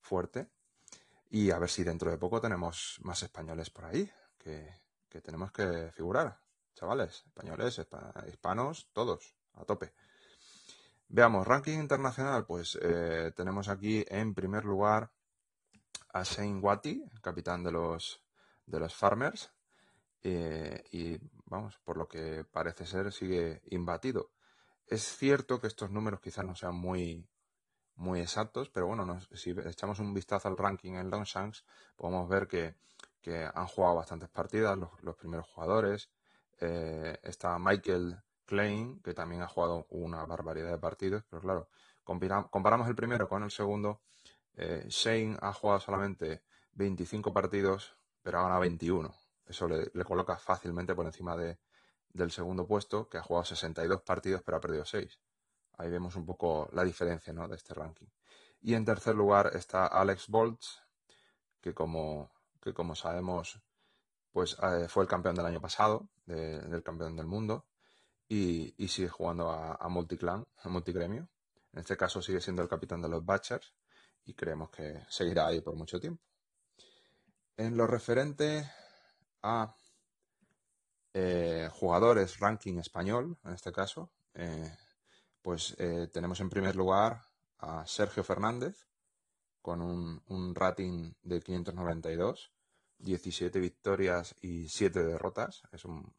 fuerte. 0.01 0.51
Y 1.31 1.51
a 1.51 1.59
ver 1.59 1.69
si 1.69 1.85
dentro 1.85 2.11
de 2.11 2.19
poco 2.19 2.41
tenemos 2.41 2.99
más 3.03 3.23
españoles 3.23 3.71
por 3.71 3.85
ahí, 3.85 4.11
que, 4.39 4.69
que 5.09 5.21
tenemos 5.21 5.53
que 5.53 5.91
figurar. 5.93 6.41
Chavales, 6.75 7.25
españoles, 7.27 7.81
hispanos, 8.27 8.89
todos, 8.93 9.35
a 9.55 9.65
tope. 9.65 9.93
Veamos, 11.09 11.47
ranking 11.47 11.79
internacional, 11.79 12.45
pues 12.45 12.79
eh, 12.83 13.33
tenemos 13.35 13.69
aquí 13.69 14.05
en 14.09 14.35
primer 14.35 14.65
lugar 14.65 15.11
a 16.13 16.23
Shane 16.23 16.61
Watty, 16.61 17.03
capitán 17.23 17.65
de 17.65 17.73
los, 17.73 18.23
de 18.67 18.79
los 18.79 18.95
Farmers, 18.95 19.51
eh, 20.23 20.85
y 20.93 21.19
vamos, 21.47 21.79
por 21.83 21.97
lo 21.97 22.07
que 22.07 22.45
parece 22.45 22.85
ser, 22.85 23.11
sigue 23.11 23.63
imbatido. 23.71 24.33
Es 24.89 25.03
cierto 25.03 25.61
que 25.61 25.67
estos 25.67 25.91
números 25.91 26.21
quizás 26.21 26.47
no 26.47 26.57
sean 26.57 26.75
muy, 26.75 27.29
muy 27.97 28.21
exactos, 28.21 28.71
pero 28.71 28.87
bueno, 28.87 29.21
si 29.35 29.51
echamos 29.51 29.99
un 29.99 30.15
vistazo 30.15 30.49
al 30.49 30.57
ranking 30.57 30.95
en 30.95 31.11
Longshanks, 31.11 31.65
podemos 31.95 32.29
ver 32.29 32.49
que, 32.49 32.75
han 33.55 33.67
jugado 33.67 33.97
bastantes 33.97 34.31
partidas 34.31 34.79
los, 35.03 35.17
primeros 35.17 35.47
jugadores. 35.47 36.09
Eh, 36.61 37.19
está 37.23 37.59
Michael 37.59 38.17
Klein, 38.47 39.03
que 39.03 39.13
también 39.13 39.43
ha 39.43 39.49
jugado 39.49 39.87
una 39.91 40.25
barbaridad 40.25 40.71
de 40.71 40.79
partidos, 40.79 41.25
pero 41.29 41.43
claro, 41.43 41.69
comparamos 42.03 42.89
el 42.89 42.95
primero 42.95 43.29
con 43.29 43.43
el 43.43 43.51
segundo. 43.51 44.01
Eh, 44.55 44.87
Shane 44.89 45.37
ha 45.43 45.53
jugado 45.53 45.81
solamente 45.81 46.43
25 46.73 47.35
partidos, 47.35 47.95
pero 48.23 48.39
ha 48.39 48.43
ganado 48.45 48.61
21. 48.61 49.15
Eso 49.45 49.69
le, 49.69 49.91
coloca 50.05 50.39
fácilmente 50.39 50.95
por 50.95 51.05
encima 51.05 51.37
de, 51.37 51.59
del 52.13 52.31
segundo 52.31 52.67
puesto, 52.67 53.09
que 53.09 53.19
ha 53.19 53.23
jugado 53.23 53.45
62 53.45 54.03
partidos, 54.03 54.43
pero 54.45 54.57
ha 54.57 54.61
perdido 54.61 54.85
6. 54.85 55.19
Ahí 55.79 55.91
vemos 55.91 56.17
un 56.17 56.27
poco 56.27 56.69
la 56.73 56.85
diferencia 56.85 57.33
de 57.33 57.55
este 57.55 57.75
ranking. 57.75 58.09
Y 58.61 58.75
en 58.75 58.85
tercer 58.85 59.15
lugar 59.15 59.53
está 59.55 59.87
Alex 59.87 60.29
Bolts, 60.29 60.83
que 61.61 61.75
como, 61.75 62.33
que 62.61 62.75
como 62.75 62.95
sabemos, 62.95 63.61
pues 64.33 64.57
eh, 64.63 64.89
fue 64.89 65.05
el 65.05 65.09
campeón 65.09 65.37
del 65.37 65.47
año 65.47 65.61
pasado, 65.61 66.09
del 66.27 66.83
campeón 66.83 67.17
del 67.17 67.27
mundo 67.27 67.65
y, 68.29 68.75
sigue 68.89 69.09
jugando 69.09 69.51
a, 69.51 69.75
a 69.75 69.89
multiclan, 69.89 70.47
a 70.63 70.69
multigremio. 70.69 71.29
En 71.73 71.81
este 71.81 71.97
caso 71.97 72.21
sigue 72.21 72.41
siendo 72.41 72.63
el 72.63 72.69
capitán 72.69 73.01
de 73.01 73.09
los 73.09 73.25
Butchers 73.25 73.73
y 74.27 74.35
creemos 74.35 74.71
que 74.71 75.05
seguirá 75.09 75.47
ahí 75.47 75.61
por 75.61 75.75
mucho 75.75 75.99
tiempo. 75.99 76.23
En 77.57 77.77
lo 77.77 77.87
referente 77.87 78.71
a 79.43 79.75
eh, 81.15 81.69
jugadores 81.73 82.39
ranking 82.39 82.79
español, 82.79 83.39
en 83.45 83.55
este 83.55 83.73
caso, 83.73 84.13
eh, 84.35 84.77
pues 85.41 85.75
eh, 85.79 86.09
tenemos 86.13 86.41
en 86.41 86.51
primer 86.51 86.77
lugar 86.77 87.23
a 87.59 87.87
Sergio 87.87 88.23
Fernández 88.23 88.87
con 89.63 89.81
un, 89.83 90.55
rating 90.55 91.13
de 91.23 91.41
592, 91.41 92.53
17 92.99 93.59
victorias 93.59 94.35
y 94.41 94.69
7 94.69 95.03
derrotas. 95.03 95.63
Es 95.73 95.85
un, 95.85 96.15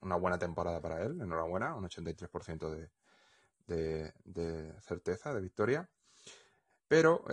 una 0.00 0.16
buena 0.16 0.38
temporada 0.38 0.80
para 0.80 1.02
él, 1.02 1.20
enhorabuena, 1.20 1.74
un 1.74 1.84
83% 1.84 2.90
de, 3.66 4.12
de, 4.24 4.80
certeza, 4.82 5.32
de 5.32 5.40
victoria. 5.40 5.88
Pero 6.88 7.24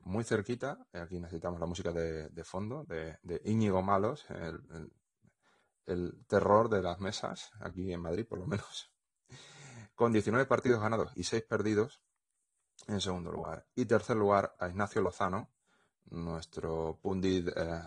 muy 0.00 0.24
cerquita, 0.24 0.86
aquí 0.92 1.20
necesitamos 1.20 1.60
la 1.60 1.66
música 1.66 1.92
de, 1.92 2.44
fondo, 2.44 2.84
de, 2.84 3.40
Íñigo 3.44 3.82
Malos, 3.82 4.24
el, 4.30 4.90
terror 6.26 6.68
de 6.68 6.82
las 6.82 7.00
mesas, 7.00 7.50
aquí 7.60 7.92
en 7.92 8.00
Madrid 8.00 8.26
por 8.26 8.38
lo 8.38 8.46
menos, 8.46 8.92
con 9.94 10.12
19 10.12 10.46
partidos 10.46 10.80
ganados 10.80 11.12
y 11.16 11.24
6 11.24 11.42
perdidos 11.44 12.00
en 12.86 13.00
segundo 13.00 13.30
lugar. 13.30 13.66
Y 13.74 13.86
tercer 13.86 14.16
lugar 14.16 14.54
a 14.58 14.68
Ignacio 14.68 15.02
Lozano, 15.02 15.50
nuestro 16.10 16.98
pundit 17.02 17.48
eh, 17.48 17.82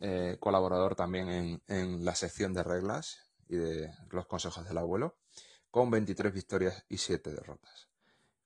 eh, 0.00 0.36
colaborador 0.40 0.94
también 0.94 1.60
en, 1.66 2.04
la 2.04 2.14
sección 2.14 2.52
de 2.52 2.62
reglas 2.62 3.18
y 3.48 3.56
de 3.56 3.90
los 4.10 4.26
consejos 4.26 4.66
del 4.66 4.78
abuelo, 4.78 5.16
con 5.70 5.90
23 5.90 6.32
victorias 6.32 6.84
y 6.88 6.98
7 6.98 7.30
derrotas. 7.30 7.88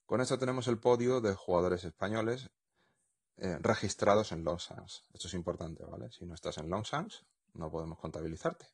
Con 0.07 0.20
esto 0.20 0.38
tenemos 0.38 0.66
el 0.68 0.79
podio 0.79 1.20
de 1.20 1.35
jugadores 1.35 1.85
españoles 1.85 2.51
eh, 3.37 3.59
registrados 3.61 4.33
en 4.33 4.44
Longshanks. 4.44 5.05
Esto 5.12 5.29
es 5.29 5.35
importante, 5.35 5.85
¿vale? 5.85 6.11
Si 6.11 6.27
no 6.27 6.35
estás 6.35 6.59
en 6.59 6.68
Longshanks, 6.68 7.25
no 7.55 7.71
podemos 7.71 7.99
contabilizarte. 7.99 8.67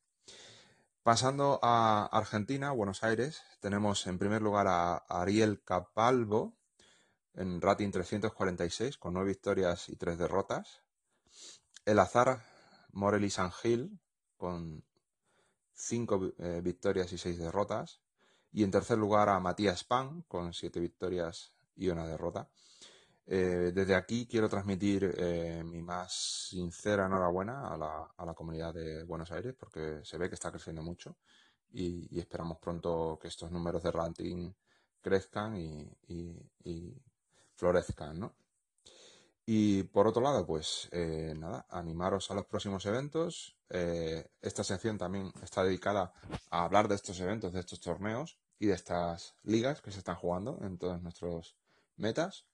Pasando 1.03 1.61
a 1.63 2.07
Argentina, 2.07 2.73
Buenos 2.73 3.05
Aires, 3.05 3.43
tenemos 3.61 4.07
en 4.07 4.19
primer 4.19 4.43
lugar 4.43 4.67
a 4.67 4.97
Ariel 5.09 5.63
Capalvo 5.63 6.57
en 7.35 7.61
rating 7.61 7.91
346 7.91 8.97
con 8.97 9.15
9 9.15 9.29
victorias 9.29 9.89
y 9.89 9.97
3 9.97 10.19
derrotas. 10.19 10.83
El 11.85 12.01
Azar 12.01 12.43
Morelli 12.93 13.31
San 13.31 13.53
Gil 13.53 14.01
con 14.37 14.85
5 15.75 16.33
eh, 16.39 16.61
victorias 16.65 17.13
y 17.13 17.19
6 17.19 17.39
derrotas. 17.39 18.01
Y 18.51 18.65
en 18.65 18.71
tercer 18.71 18.99
lugar 18.99 19.29
a 19.29 19.39
Matías 19.39 19.85
Pan 19.85 20.23
con 20.23 20.55
7 20.55 20.81
victorias 20.81 21.53
y 21.77 21.89
una 21.89 22.07
derrota. 22.07 22.49
Eh, 23.29 23.73
desde 23.75 23.97
aquí 23.97 24.27
quiero 24.27 24.49
transmitir 24.49 25.13
eh, 25.19 25.61
mi 25.65 25.83
más 25.83 26.49
sincera 26.49 27.07
enhorabuena 27.07 27.75
a 27.75 28.25
la, 28.25 28.35
comunidad 28.35 28.73
de 28.73 29.03
Buenos 29.03 29.33
Aires 29.33 29.53
porque 29.59 30.01
se 30.05 30.17
ve 30.17 30.29
que 30.29 30.37
está 30.37 30.53
creciendo 30.53 30.81
mucho 30.83 31.17
y, 31.73 32.21
esperamos 32.21 32.59
pronto 32.59 33.19
que 33.21 33.27
estos 33.27 33.51
números 33.51 33.83
de 33.83 33.91
ranking 33.91 34.53
crezcan 35.01 35.57
y, 35.57 36.95
florezcan, 37.57 38.21
¿no? 38.21 38.37
Y 39.45 39.85
por 39.85 40.07
otro 40.07 40.23
lado, 40.23 40.47
pues 40.47 40.89
eh, 40.93 41.35
nada, 41.37 41.67
animaros 41.71 42.31
a 42.31 42.35
los 42.35 42.47
próximos 42.47 42.85
eventos. 42.87 43.57
Esta 43.69 44.65
sección 44.65 44.99
también 44.99 45.33
está 45.43 45.65
dedicada 45.65 46.13
a 46.51 46.65
hablar 46.65 46.89
de 46.89 46.97
estos 46.97 47.19
eventos, 47.21 47.53
de 47.53 47.61
estos 47.61 47.81
torneos. 47.81 48.39
y 48.59 48.67
de 48.67 48.75
estas 48.75 49.35
ligas 49.43 49.83
que 49.83 49.91
se 49.91 49.99
están 49.99 50.17
jugando 50.17 50.59
en 50.63 50.79
todos 50.79 51.01
nuestros 51.03 51.57
metas. 51.97 52.47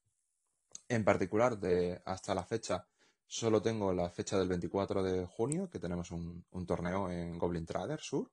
En 0.92 1.04
particular, 1.04 1.58
de 1.58 2.02
hasta 2.04 2.34
la 2.34 2.44
fecha, 2.44 2.86
solo 3.26 3.62
tengo 3.62 3.94
la 3.94 4.10
fecha 4.10 4.38
del 4.38 4.46
24 4.46 5.02
de 5.02 5.24
junio, 5.24 5.70
que 5.70 5.78
tenemos 5.78 6.10
un, 6.10 6.44
torneo 6.66 7.10
en 7.10 7.38
Goblin 7.38 7.64
Trader 7.64 7.98
Sur. 7.98 8.30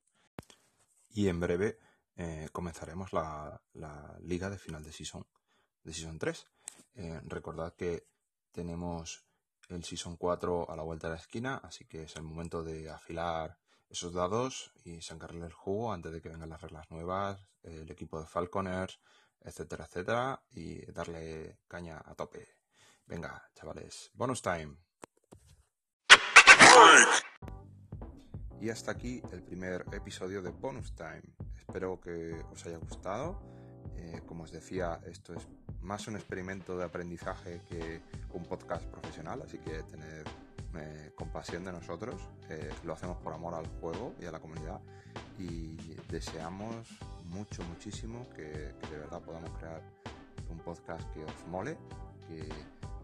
Y 1.12 1.30
en 1.30 1.39
breve 1.39 1.80
eh, 2.17 2.50
comenzaremos 2.52 3.13
la, 3.13 3.62
liga 4.24 4.50
de 4.50 4.58
final 4.58 4.84
de 4.84 4.91
Season, 4.91 5.26
de 5.86 5.93
season 5.93 6.19
3. 6.19 6.48
Eh, 6.95 7.22
recordad 7.28 7.76
que 7.76 8.08
tenemos 8.52 9.24
el 9.69 9.82
Season 9.86 10.17
4 10.17 10.69
a 10.69 10.76
la 10.76 10.84
vuelta 10.84 11.08
de 11.08 11.13
la 11.13 11.22
esquina, 11.22 11.62
así 11.63 11.86
que 11.86 12.04
es 12.04 12.15
el 12.17 12.24
momento 12.24 12.62
de 12.62 12.89
afilar 12.89 13.58
esos 13.89 14.12
dados 14.12 14.74
y 14.84 15.02
sacarle 15.02 15.45
el 15.45 15.54
jugo 15.54 15.93
antes 15.93 16.12
de 16.12 16.22
que 16.22 16.28
vengan 16.28 16.50
las 16.50 16.62
reglas 16.62 16.91
nuevas, 16.91 17.39
el 17.63 17.89
equipo 17.89 18.19
de 18.19 18.28
Falconers, 18.28 19.00
etcétera, 19.41 19.86
etcétera, 19.86 20.43
y 20.52 20.86
darle 20.91 21.60
caña 21.67 22.02
a 22.06 22.15
tope. 22.15 22.47
Venga, 23.06 23.49
chavales, 23.56 24.12
bonus 24.13 24.41
time. 24.41 24.78
Y 28.62 28.69
hasta 28.69 28.91
aquí 28.91 29.21
el 29.32 29.41
primer 29.41 29.86
episodio 29.93 30.41
de 30.41 30.52
Bonus 30.52 30.93
Time. 30.93 31.23
Espero 31.58 31.99
que 32.02 32.34
os 32.52 32.65
haya 32.65 32.78
gustado. 32.78 33.39
Eh, 33.95 34.21
como 34.25 34.43
os 34.43 34.52
decía, 34.52 34.99
esto 35.06 35.34
es 35.34 35.47
más 35.82 36.08
un 36.08 36.17
experimento 36.17 36.78
de 36.78 36.84
aprendizaje 36.84 37.62
que 37.69 38.02
un 38.34 38.43
podcast 38.43 38.84
profesional, 38.88 39.41
así 39.43 39.60
que 39.60 39.82
tener 39.84 40.25
eh, 40.75 41.13
compasión 41.15 41.63
de 41.63 41.71
nosotros. 41.71 42.21
Eh, 42.49 42.69
lo 42.84 42.93
hacemos 42.93 43.17
por 43.19 43.34
amor 43.34 43.56
al 43.56 43.67
juego 43.80 44.13
y 44.19 44.25
a 44.25 44.32
la 44.32 44.41
comunidad 44.41 44.82
y 45.38 45.78
deseamos 46.10 46.99
mucho, 47.29 47.63
muchísimo 47.63 48.27
que, 48.35 48.43
de 48.43 48.97
verdad 48.97 49.21
podamos 49.21 49.51
crear 49.57 49.81
un 50.49 50.57
podcast 50.59 51.07
que 51.13 51.23
os 51.23 51.47
mole, 51.47 51.77
que 52.27 52.47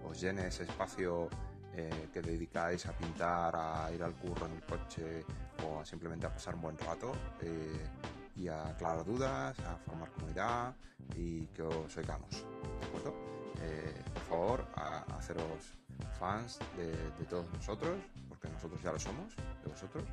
os 0.05 0.19
llene 0.19 0.47
ese 0.47 0.63
espacio 0.63 1.29
eh, 1.73 2.09
que 2.11 2.21
dedicáis 2.21 2.85
a 2.85 2.93
pintar, 2.93 3.55
a 3.55 3.91
ir 3.91 4.01
al 4.03 4.13
curro 4.15 4.45
en 4.47 4.53
el 4.53 4.63
coche 4.63 5.25
o 5.63 5.83
simplemente 5.85 6.25
a 6.25 6.33
pasar 6.33 6.55
un 6.55 6.61
buen 6.61 6.77
rato 6.77 7.11
y 8.35 8.47
a 8.47 8.69
aclarar 8.69 9.05
dudas, 9.05 9.59
a 9.59 9.77
formar 9.77 10.11
comunidad 10.11 10.75
y 11.15 11.45
que 11.47 11.63
os 11.63 11.95
oigamos. 11.97 12.45
¿De 12.79 12.87
acuerdo? 12.87 13.13
por 14.13 14.23
favor, 14.23 14.67
a 14.75 15.05
haceros 15.17 15.75
fans 16.19 16.59
de, 16.77 17.25
todos 17.25 17.45
nosotros, 17.53 17.97
porque 18.29 18.47
nosotros 18.49 18.81
ya 18.83 18.91
lo 18.91 18.99
somos, 18.99 19.35
de 19.35 19.69
vosotros. 19.69 20.03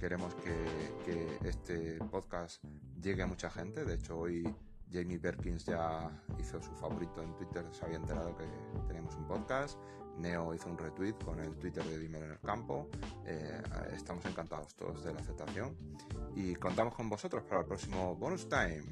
Queremos 0.00 0.34
que, 0.36 1.38
este 1.46 1.98
podcast 2.10 2.64
llegue 3.02 3.22
a 3.22 3.26
mucha 3.26 3.50
gente. 3.50 3.84
De 3.84 3.96
hecho, 3.96 4.18
hoy 4.18 4.42
Jamie 4.90 5.18
Perkins 5.18 5.66
ya 5.66 6.10
hizo 6.38 6.60
su 6.62 6.70
favorito 6.76 7.22
en 7.22 7.36
Twitter, 7.36 7.66
se 7.70 7.84
había 7.84 7.98
enterado 7.98 8.34
que 8.34 8.46
tenemos 8.88 9.14
un 9.16 9.26
podcast. 9.26 9.78
Neo 10.16 10.54
hizo 10.54 10.70
un 10.70 10.78
retweet 10.78 11.12
con 11.22 11.38
el 11.38 11.54
Twitter 11.58 11.84
de 11.84 11.98
Dimmer 11.98 12.22
en 12.22 12.30
el 12.30 12.40
campo. 12.40 12.88
Eh, 13.26 13.62
estamos 13.94 14.24
encantados 14.24 14.74
todos 14.74 15.04
de 15.04 15.12
la 15.12 15.20
aceptación 15.20 15.76
y 16.34 16.54
contamos 16.54 16.94
con 16.94 17.10
vosotros 17.10 17.42
para 17.44 17.60
el 17.60 17.66
próximo 17.66 18.16
bonus 18.16 18.48
time. 18.48 18.84